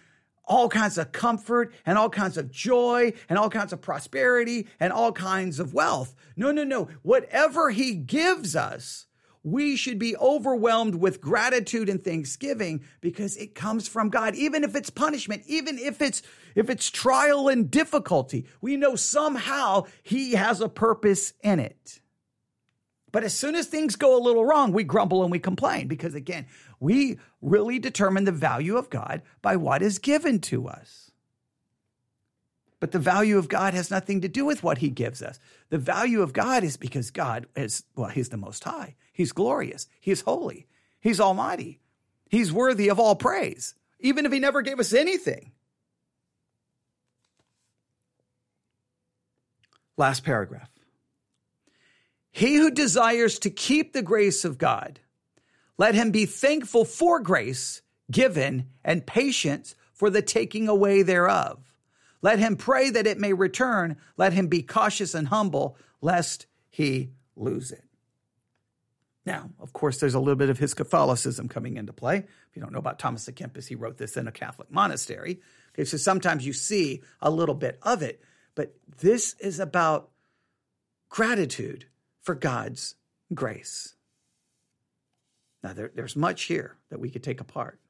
all 0.44 0.68
kinds 0.68 0.98
of 0.98 1.10
comfort 1.10 1.74
and 1.84 1.98
all 1.98 2.08
kinds 2.08 2.38
of 2.38 2.52
joy 2.52 3.12
and 3.28 3.36
all 3.36 3.50
kinds 3.50 3.72
of 3.72 3.80
prosperity 3.80 4.68
and 4.78 4.92
all 4.92 5.10
kinds 5.10 5.58
of 5.58 5.74
wealth. 5.74 6.14
No, 6.36 6.52
no, 6.52 6.62
no. 6.62 6.88
Whatever 7.02 7.70
he 7.70 7.96
gives 7.96 8.54
us, 8.54 9.06
we 9.46 9.76
should 9.76 9.96
be 9.96 10.16
overwhelmed 10.16 10.96
with 10.96 11.20
gratitude 11.20 11.88
and 11.88 12.02
thanksgiving 12.02 12.82
because 13.00 13.36
it 13.36 13.54
comes 13.54 13.86
from 13.86 14.08
God. 14.08 14.34
Even 14.34 14.64
if 14.64 14.74
it's 14.74 14.90
punishment, 14.90 15.44
even 15.46 15.78
if 15.78 16.02
it's, 16.02 16.20
if 16.56 16.68
it's 16.68 16.90
trial 16.90 17.46
and 17.46 17.70
difficulty, 17.70 18.44
we 18.60 18.76
know 18.76 18.96
somehow 18.96 19.84
he 20.02 20.32
has 20.32 20.60
a 20.60 20.68
purpose 20.68 21.32
in 21.44 21.60
it. 21.60 22.00
But 23.12 23.22
as 23.22 23.34
soon 23.34 23.54
as 23.54 23.68
things 23.68 23.94
go 23.94 24.18
a 24.18 24.20
little 24.20 24.44
wrong, 24.44 24.72
we 24.72 24.82
grumble 24.82 25.22
and 25.22 25.30
we 25.30 25.38
complain 25.38 25.86
because 25.86 26.16
again, 26.16 26.46
we 26.80 27.20
really 27.40 27.78
determine 27.78 28.24
the 28.24 28.32
value 28.32 28.76
of 28.76 28.90
God 28.90 29.22
by 29.42 29.54
what 29.54 29.80
is 29.80 30.00
given 30.00 30.40
to 30.40 30.66
us. 30.66 31.12
But 32.80 32.90
the 32.90 32.98
value 32.98 33.38
of 33.38 33.48
God 33.48 33.74
has 33.74 33.92
nothing 33.92 34.22
to 34.22 34.28
do 34.28 34.44
with 34.44 34.64
what 34.64 34.78
he 34.78 34.90
gives 34.90 35.22
us. 35.22 35.38
The 35.70 35.78
value 35.78 36.20
of 36.20 36.32
God 36.32 36.64
is 36.64 36.76
because 36.76 37.12
God 37.12 37.46
is, 37.54 37.84
well, 37.94 38.08
he's 38.08 38.30
the 38.30 38.36
most 38.36 38.64
high. 38.64 38.96
He's 39.16 39.32
glorious. 39.32 39.86
He's 39.98 40.20
holy. 40.20 40.66
He's 41.00 41.20
almighty. 41.20 41.80
He's 42.28 42.52
worthy 42.52 42.90
of 42.90 43.00
all 43.00 43.16
praise, 43.16 43.74
even 43.98 44.26
if 44.26 44.32
he 44.32 44.38
never 44.38 44.60
gave 44.60 44.78
us 44.78 44.92
anything. 44.92 45.52
Last 49.96 50.22
paragraph. 50.22 50.68
He 52.30 52.56
who 52.56 52.70
desires 52.70 53.38
to 53.38 53.48
keep 53.48 53.94
the 53.94 54.02
grace 54.02 54.44
of 54.44 54.58
God, 54.58 55.00
let 55.78 55.94
him 55.94 56.10
be 56.10 56.26
thankful 56.26 56.84
for 56.84 57.18
grace 57.18 57.80
given 58.10 58.66
and 58.84 59.06
patience 59.06 59.74
for 59.94 60.10
the 60.10 60.20
taking 60.20 60.68
away 60.68 61.00
thereof. 61.00 61.72
Let 62.20 62.38
him 62.38 62.56
pray 62.56 62.90
that 62.90 63.06
it 63.06 63.18
may 63.18 63.32
return. 63.32 63.96
Let 64.18 64.34
him 64.34 64.48
be 64.48 64.62
cautious 64.62 65.14
and 65.14 65.28
humble, 65.28 65.78
lest 66.02 66.44
he 66.68 67.12
lose 67.34 67.72
it. 67.72 67.85
Now, 69.26 69.50
of 69.58 69.72
course, 69.72 69.98
there's 69.98 70.14
a 70.14 70.20
little 70.20 70.36
bit 70.36 70.50
of 70.50 70.58
his 70.58 70.72
Catholicism 70.72 71.48
coming 71.48 71.76
into 71.76 71.92
play. 71.92 72.18
If 72.18 72.54
you 72.54 72.62
don't 72.62 72.72
know 72.72 72.78
about 72.78 73.00
Thomas 73.00 73.28
à 73.28 73.34
Kempis, 73.34 73.66
he 73.66 73.74
wrote 73.74 73.98
this 73.98 74.16
in 74.16 74.28
a 74.28 74.32
Catholic 74.32 74.70
monastery. 74.70 75.40
Okay, 75.74 75.84
so 75.84 75.96
sometimes 75.96 76.46
you 76.46 76.52
see 76.52 77.02
a 77.20 77.28
little 77.28 77.56
bit 77.56 77.78
of 77.82 78.02
it, 78.02 78.22
but 78.54 78.76
this 79.00 79.34
is 79.40 79.58
about 79.58 80.10
gratitude 81.08 81.86
for 82.22 82.36
God's 82.36 82.94
grace. 83.34 83.96
Now, 85.64 85.72
there, 85.72 85.90
there's 85.92 86.14
much 86.14 86.44
here 86.44 86.76
that 86.90 87.00
we 87.00 87.10
could 87.10 87.24
take 87.24 87.40
apart. 87.40 87.80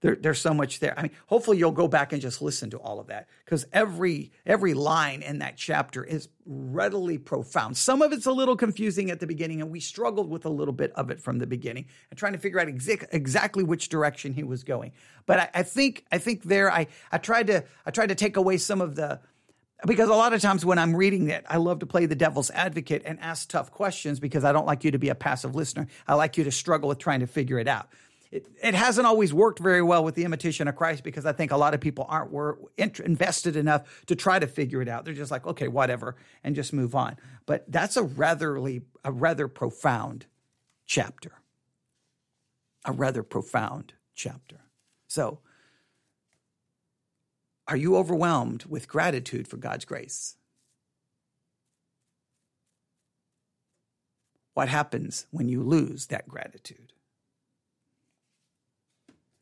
There, 0.00 0.16
there's 0.16 0.40
so 0.40 0.54
much 0.54 0.80
there. 0.80 0.98
I 0.98 1.02
mean, 1.02 1.10
hopefully 1.26 1.58
you'll 1.58 1.72
go 1.72 1.86
back 1.86 2.12
and 2.12 2.22
just 2.22 2.40
listen 2.40 2.70
to 2.70 2.78
all 2.78 3.00
of 3.00 3.08
that 3.08 3.28
because 3.44 3.66
every 3.72 4.32
every 4.46 4.72
line 4.72 5.20
in 5.20 5.40
that 5.40 5.58
chapter 5.58 6.02
is 6.02 6.28
readily 6.46 7.18
profound. 7.18 7.76
Some 7.76 8.00
of 8.00 8.10
it's 8.12 8.24
a 8.24 8.32
little 8.32 8.56
confusing 8.56 9.10
at 9.10 9.20
the 9.20 9.26
beginning, 9.26 9.60
and 9.60 9.70
we 9.70 9.78
struggled 9.78 10.30
with 10.30 10.46
a 10.46 10.48
little 10.48 10.72
bit 10.72 10.92
of 10.92 11.10
it 11.10 11.20
from 11.20 11.38
the 11.38 11.46
beginning 11.46 11.86
and 12.10 12.18
trying 12.18 12.32
to 12.32 12.38
figure 12.38 12.58
out 12.58 12.68
exa- 12.68 13.06
exactly 13.12 13.62
which 13.62 13.90
direction 13.90 14.32
he 14.32 14.42
was 14.42 14.64
going. 14.64 14.92
But 15.26 15.38
I, 15.38 15.50
I 15.56 15.62
think 15.64 16.06
I 16.10 16.16
think 16.16 16.44
there 16.44 16.72
I 16.72 16.86
I 17.12 17.18
tried 17.18 17.48
to 17.48 17.64
I 17.84 17.90
tried 17.90 18.08
to 18.08 18.14
take 18.14 18.38
away 18.38 18.56
some 18.56 18.80
of 18.80 18.94
the 18.94 19.20
because 19.86 20.08
a 20.08 20.14
lot 20.14 20.32
of 20.32 20.40
times 20.40 20.64
when 20.64 20.78
I'm 20.78 20.96
reading 20.96 21.28
it, 21.28 21.44
I 21.46 21.58
love 21.58 21.80
to 21.80 21.86
play 21.86 22.06
the 22.06 22.14
devil's 22.14 22.50
advocate 22.50 23.02
and 23.04 23.18
ask 23.20 23.50
tough 23.50 23.70
questions 23.70 24.18
because 24.18 24.44
I 24.44 24.52
don't 24.52 24.66
like 24.66 24.82
you 24.82 24.90
to 24.92 24.98
be 24.98 25.10
a 25.10 25.14
passive 25.14 25.54
listener. 25.54 25.88
I 26.08 26.14
like 26.14 26.38
you 26.38 26.44
to 26.44 26.50
struggle 26.50 26.88
with 26.88 26.98
trying 26.98 27.20
to 27.20 27.26
figure 27.26 27.58
it 27.58 27.68
out 27.68 27.88
it, 28.32 28.46
it 28.62 28.74
hasn't 28.74 29.06
always 29.06 29.34
worked 29.34 29.58
very 29.58 29.82
well 29.82 30.04
with 30.04 30.14
the 30.14 30.24
imitation 30.24 30.68
of 30.68 30.76
Christ 30.76 31.02
because 31.02 31.26
I 31.26 31.32
think 31.32 31.50
a 31.50 31.56
lot 31.56 31.74
of 31.74 31.80
people 31.80 32.06
aren't 32.08 32.30
were 32.30 32.58
invested 32.78 33.56
enough 33.56 34.04
to 34.06 34.14
try 34.14 34.38
to 34.38 34.46
figure 34.46 34.80
it 34.80 34.88
out. 34.88 35.04
They're 35.04 35.14
just 35.14 35.32
like, 35.32 35.46
okay, 35.46 35.66
whatever, 35.66 36.14
and 36.44 36.54
just 36.54 36.72
move 36.72 36.94
on. 36.94 37.16
But 37.46 37.64
that's 37.70 37.96
a 37.96 38.02
ratherly 38.02 38.82
a 39.04 39.10
rather 39.10 39.48
profound 39.48 40.26
chapter. 40.86 41.32
A 42.84 42.92
rather 42.92 43.22
profound 43.24 43.94
chapter. 44.14 44.60
So, 45.08 45.40
are 47.66 47.76
you 47.76 47.96
overwhelmed 47.96 48.64
with 48.66 48.88
gratitude 48.88 49.48
for 49.48 49.56
God's 49.56 49.84
grace? 49.84 50.36
What 54.54 54.68
happens 54.68 55.26
when 55.30 55.48
you 55.48 55.62
lose 55.62 56.06
that 56.06 56.28
gratitude? 56.28 56.92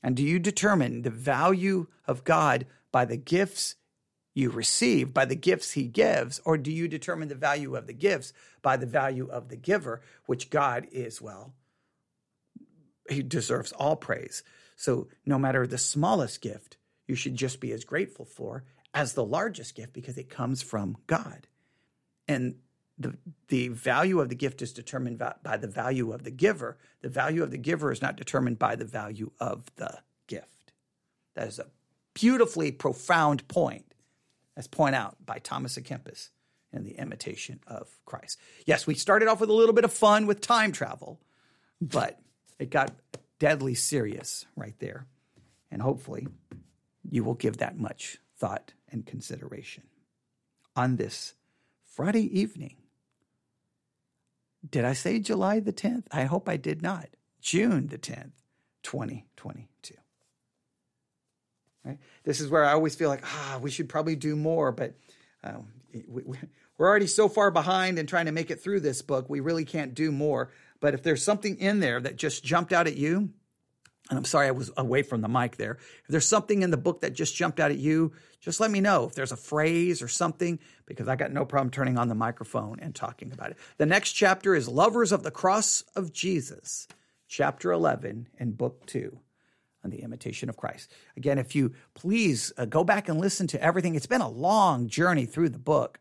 And 0.02 0.16
do 0.16 0.22
you 0.22 0.38
determine 0.38 1.02
the 1.02 1.10
value 1.10 1.86
of 2.06 2.24
God 2.24 2.66
by 2.92 3.04
the 3.04 3.16
gifts 3.16 3.76
you 4.34 4.50
receive, 4.50 5.12
by 5.12 5.24
the 5.24 5.34
gifts 5.34 5.72
He 5.72 5.88
gives, 5.88 6.40
or 6.44 6.56
do 6.56 6.70
you 6.70 6.86
determine 6.86 7.28
the 7.28 7.34
value 7.34 7.74
of 7.74 7.86
the 7.86 7.92
gifts 7.92 8.32
by 8.62 8.76
the 8.76 8.86
value 8.86 9.28
of 9.28 9.48
the 9.48 9.56
giver, 9.56 10.00
which 10.26 10.50
God 10.50 10.86
is, 10.92 11.20
well, 11.20 11.54
He 13.08 13.22
deserves 13.22 13.72
all 13.72 13.96
praise. 13.96 14.42
So 14.76 15.08
no 15.26 15.38
matter 15.38 15.66
the 15.66 15.78
smallest 15.78 16.40
gift, 16.40 16.76
you 17.08 17.16
should 17.16 17.34
just 17.34 17.60
be 17.60 17.72
as 17.72 17.84
grateful 17.84 18.24
for 18.24 18.64
as 18.94 19.14
the 19.14 19.24
largest 19.24 19.74
gift 19.74 19.92
because 19.92 20.16
it 20.18 20.30
comes 20.30 20.62
from 20.62 20.96
God. 21.06 21.48
And 22.28 22.56
the, 22.98 23.16
the 23.48 23.68
value 23.68 24.20
of 24.20 24.28
the 24.28 24.34
gift 24.34 24.60
is 24.60 24.72
determined 24.72 25.18
by 25.18 25.56
the 25.56 25.68
value 25.68 26.12
of 26.12 26.24
the 26.24 26.30
giver. 26.30 26.78
The 27.00 27.08
value 27.08 27.42
of 27.42 27.50
the 27.50 27.58
giver 27.58 27.92
is 27.92 28.02
not 28.02 28.16
determined 28.16 28.58
by 28.58 28.76
the 28.76 28.84
value 28.84 29.30
of 29.38 29.66
the 29.76 30.00
gift. 30.26 30.72
That 31.34 31.48
is 31.48 31.58
a 31.58 31.66
beautifully 32.14 32.72
profound 32.72 33.46
point, 33.46 33.94
as 34.56 34.66
pointed 34.66 34.96
out 34.96 35.16
by 35.24 35.38
Thomas 35.38 35.78
à 35.78 35.82
Kempis 35.84 36.30
in 36.72 36.84
The 36.84 36.98
Imitation 36.98 37.60
of 37.66 37.88
Christ. 38.04 38.38
Yes, 38.66 38.86
we 38.86 38.94
started 38.94 39.28
off 39.28 39.40
with 39.40 39.50
a 39.50 39.54
little 39.54 39.74
bit 39.74 39.84
of 39.84 39.92
fun 39.92 40.26
with 40.26 40.40
time 40.40 40.72
travel, 40.72 41.20
but 41.80 42.18
it 42.58 42.70
got 42.70 42.92
deadly 43.38 43.74
serious 43.74 44.44
right 44.56 44.74
there. 44.80 45.06
And 45.70 45.80
hopefully, 45.82 46.26
you 47.08 47.22
will 47.22 47.34
give 47.34 47.58
that 47.58 47.78
much 47.78 48.18
thought 48.36 48.72
and 48.90 49.06
consideration 49.06 49.84
on 50.74 50.96
this 50.96 51.34
Friday 51.84 52.38
evening 52.38 52.76
did 54.70 54.84
I 54.84 54.92
say 54.92 55.18
July 55.18 55.60
the 55.60 55.72
10th? 55.72 56.06
I 56.10 56.24
hope 56.24 56.48
I 56.48 56.56
did 56.56 56.82
not. 56.82 57.08
June 57.40 57.88
the 57.88 57.98
10th, 57.98 58.32
2022. 58.82 59.94
Right? 61.84 61.98
This 62.24 62.40
is 62.40 62.50
where 62.50 62.64
I 62.64 62.72
always 62.72 62.94
feel 62.94 63.08
like, 63.08 63.24
ah, 63.24 63.58
we 63.62 63.70
should 63.70 63.88
probably 63.88 64.16
do 64.16 64.36
more, 64.36 64.72
but 64.72 64.94
um, 65.42 65.68
we, 66.08 66.22
we're 66.76 66.88
already 66.88 67.06
so 67.06 67.28
far 67.28 67.50
behind 67.50 67.98
in 67.98 68.06
trying 68.06 68.26
to 68.26 68.32
make 68.32 68.50
it 68.50 68.60
through 68.60 68.80
this 68.80 69.02
book. 69.02 69.28
We 69.28 69.40
really 69.40 69.64
can't 69.64 69.94
do 69.94 70.12
more. 70.12 70.50
But 70.80 70.94
if 70.94 71.02
there's 71.02 71.22
something 71.22 71.58
in 71.58 71.80
there 71.80 72.00
that 72.00 72.16
just 72.16 72.44
jumped 72.44 72.72
out 72.72 72.86
at 72.86 72.96
you, 72.96 73.30
and 74.08 74.18
I'm 74.18 74.24
sorry 74.24 74.46
I 74.46 74.52
was 74.52 74.70
away 74.76 75.02
from 75.02 75.20
the 75.20 75.28
mic 75.28 75.56
there. 75.56 75.72
If 76.04 76.08
there's 76.08 76.26
something 76.26 76.62
in 76.62 76.70
the 76.70 76.76
book 76.76 77.02
that 77.02 77.12
just 77.12 77.36
jumped 77.36 77.60
out 77.60 77.70
at 77.70 77.78
you, 77.78 78.12
just 78.40 78.60
let 78.60 78.70
me 78.70 78.80
know. 78.80 79.04
If 79.04 79.14
there's 79.14 79.32
a 79.32 79.36
phrase 79.36 80.00
or 80.00 80.08
something, 80.08 80.58
because 80.86 81.08
I 81.08 81.16
got 81.16 81.32
no 81.32 81.44
problem 81.44 81.70
turning 81.70 81.98
on 81.98 82.08
the 82.08 82.14
microphone 82.14 82.78
and 82.80 82.94
talking 82.94 83.32
about 83.32 83.50
it. 83.50 83.58
The 83.76 83.86
next 83.86 84.12
chapter 84.12 84.54
is 84.54 84.68
Lovers 84.68 85.12
of 85.12 85.22
the 85.22 85.30
Cross 85.30 85.84
of 85.94 86.12
Jesus, 86.12 86.88
chapter 87.28 87.70
11 87.70 88.28
in 88.38 88.52
book 88.52 88.86
2 88.86 89.18
on 89.84 89.90
the 89.90 90.02
imitation 90.02 90.48
of 90.48 90.56
Christ. 90.56 90.90
Again, 91.16 91.38
if 91.38 91.54
you 91.54 91.72
please 91.94 92.52
uh, 92.56 92.64
go 92.64 92.84
back 92.84 93.08
and 93.08 93.20
listen 93.20 93.46
to 93.48 93.62
everything, 93.62 93.94
it's 93.94 94.06
been 94.06 94.20
a 94.20 94.28
long 94.28 94.88
journey 94.88 95.26
through 95.26 95.50
the 95.50 95.58
book. 95.58 96.00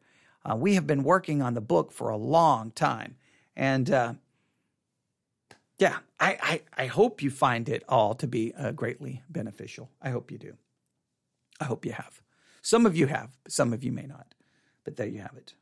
Uh, 0.49 0.55
we 0.55 0.75
have 0.75 0.87
been 0.87 1.03
working 1.03 1.41
on 1.41 1.53
the 1.53 1.61
book 1.61 1.91
for 1.91 2.09
a 2.09 2.17
long 2.17 2.71
time. 2.71 3.15
And 3.55 3.89
uh, 3.91 4.13
yeah, 5.77 5.97
I, 6.19 6.37
I, 6.41 6.83
I, 6.83 6.87
hope 6.87 7.21
you 7.21 7.29
find 7.29 7.69
it 7.69 7.83
all 7.87 8.15
to 8.15 8.27
be 8.27 8.53
uh, 8.57 8.71
greatly 8.71 9.21
beneficial. 9.29 9.89
I 10.01 10.09
hope 10.09 10.31
you 10.31 10.37
do. 10.37 10.57
I 11.59 11.65
hope 11.65 11.85
you 11.85 11.91
have. 11.91 12.21
Some 12.61 12.85
of 12.85 12.97
you 12.97 13.07
have, 13.07 13.29
some 13.47 13.73
of 13.73 13.83
you 13.83 13.91
may 13.91 14.05
not. 14.05 14.33
But 14.83 14.95
there 14.97 15.07
you 15.07 15.19
have 15.19 15.35
it. 15.37 15.53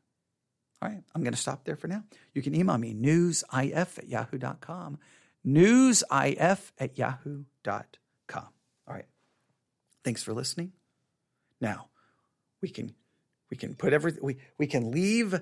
All 0.80 0.88
right, 0.88 1.02
I'm 1.14 1.22
going 1.22 1.34
to 1.34 1.40
stop 1.40 1.64
there 1.64 1.76
for 1.76 1.88
now. 1.88 2.04
You 2.34 2.42
can 2.42 2.54
email 2.54 2.78
me, 2.78 2.94
newsif 2.94 3.98
at 3.98 4.08
yahoo.com. 4.08 4.98
Newsif 5.46 6.72
at 6.78 6.98
yahoo.com. 6.98 8.48
All 8.88 8.94
right. 8.94 9.06
Thanks 10.04 10.22
for 10.22 10.32
listening. 10.32 10.72
Now, 11.60 11.88
we 12.60 12.68
can 12.68 12.94
we 13.50 13.56
can 13.56 13.74
put 13.74 13.92
everything 13.92 14.22
we, 14.22 14.38
we 14.58 14.66
can 14.66 14.90
leave 14.90 15.40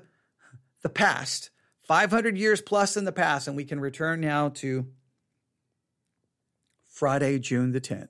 the 0.83 0.89
past 0.89 1.51
500 1.85 2.37
years 2.37 2.61
plus 2.61 2.97
in 2.97 3.05
the 3.05 3.13
past, 3.13 3.47
and 3.47 3.57
we 3.57 3.65
can 3.65 3.81
return 3.81 4.21
now 4.21 4.51
to 4.51 4.87
Friday, 6.87 7.39
June 7.39 7.73
the 7.73 7.81
10th. 7.81 8.09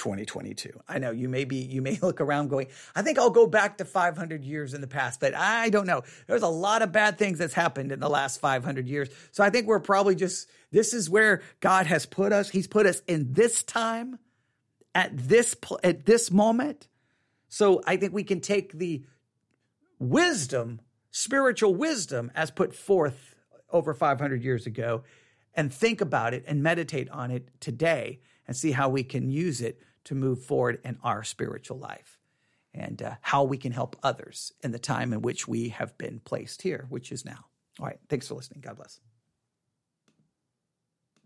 2022. 0.00 0.80
I 0.88 0.98
know 0.98 1.10
you 1.10 1.28
may 1.28 1.44
be 1.44 1.56
you 1.56 1.82
may 1.82 1.98
look 2.02 2.22
around 2.22 2.48
going, 2.48 2.68
I 2.96 3.02
think 3.02 3.18
I'll 3.18 3.28
go 3.28 3.46
back 3.46 3.78
to 3.78 3.84
500 3.84 4.42
years 4.42 4.72
in 4.72 4.80
the 4.80 4.86
past, 4.86 5.20
but 5.20 5.34
I 5.34 5.68
don't 5.68 5.86
know. 5.86 6.02
There's 6.26 6.42
a 6.42 6.48
lot 6.48 6.80
of 6.80 6.90
bad 6.90 7.18
things 7.18 7.38
that's 7.38 7.52
happened 7.52 7.92
in 7.92 8.00
the 8.00 8.08
last 8.08 8.40
500 8.40 8.88
years. 8.88 9.10
So 9.30 9.44
I 9.44 9.50
think 9.50 9.66
we're 9.66 9.78
probably 9.78 10.14
just 10.14 10.48
this 10.72 10.94
is 10.94 11.10
where 11.10 11.42
God 11.60 11.86
has 11.86 12.06
put 12.06 12.32
us. 12.32 12.48
He's 12.48 12.66
put 12.66 12.86
us 12.86 13.02
in 13.06 13.34
this 13.34 13.62
time 13.62 14.18
at 14.94 15.16
this 15.16 15.54
at 15.84 16.06
this 16.06 16.30
moment. 16.30 16.88
So 17.50 17.82
I 17.86 17.98
think 17.98 18.14
we 18.14 18.24
can 18.24 18.40
take 18.40 18.72
the 18.72 19.04
wisdom 19.98 20.80
spiritual 21.10 21.74
wisdom 21.74 22.30
as 22.34 22.50
put 22.50 22.74
forth 22.74 23.34
over 23.72 23.94
500 23.94 24.42
years 24.42 24.66
ago 24.66 25.02
and 25.54 25.72
think 25.72 26.00
about 26.00 26.34
it 26.34 26.44
and 26.46 26.62
meditate 26.62 27.08
on 27.10 27.30
it 27.30 27.48
today 27.60 28.20
and 28.46 28.56
see 28.56 28.72
how 28.72 28.88
we 28.88 29.02
can 29.02 29.30
use 29.30 29.60
it 29.60 29.80
to 30.04 30.14
move 30.14 30.42
forward 30.42 30.80
in 30.84 30.98
our 31.02 31.22
spiritual 31.22 31.78
life 31.78 32.18
and 32.72 33.02
uh, 33.02 33.14
how 33.20 33.42
we 33.42 33.56
can 33.56 33.72
help 33.72 33.96
others 34.02 34.52
in 34.62 34.70
the 34.70 34.78
time 34.78 35.12
in 35.12 35.22
which 35.22 35.48
we 35.48 35.70
have 35.70 35.96
been 35.98 36.20
placed 36.20 36.62
here, 36.62 36.86
which 36.88 37.10
is 37.12 37.24
now. 37.24 37.46
All 37.78 37.86
right. 37.86 37.98
Thanks 38.08 38.28
for 38.28 38.34
listening. 38.34 38.60
God 38.60 38.76
bless. 38.76 39.00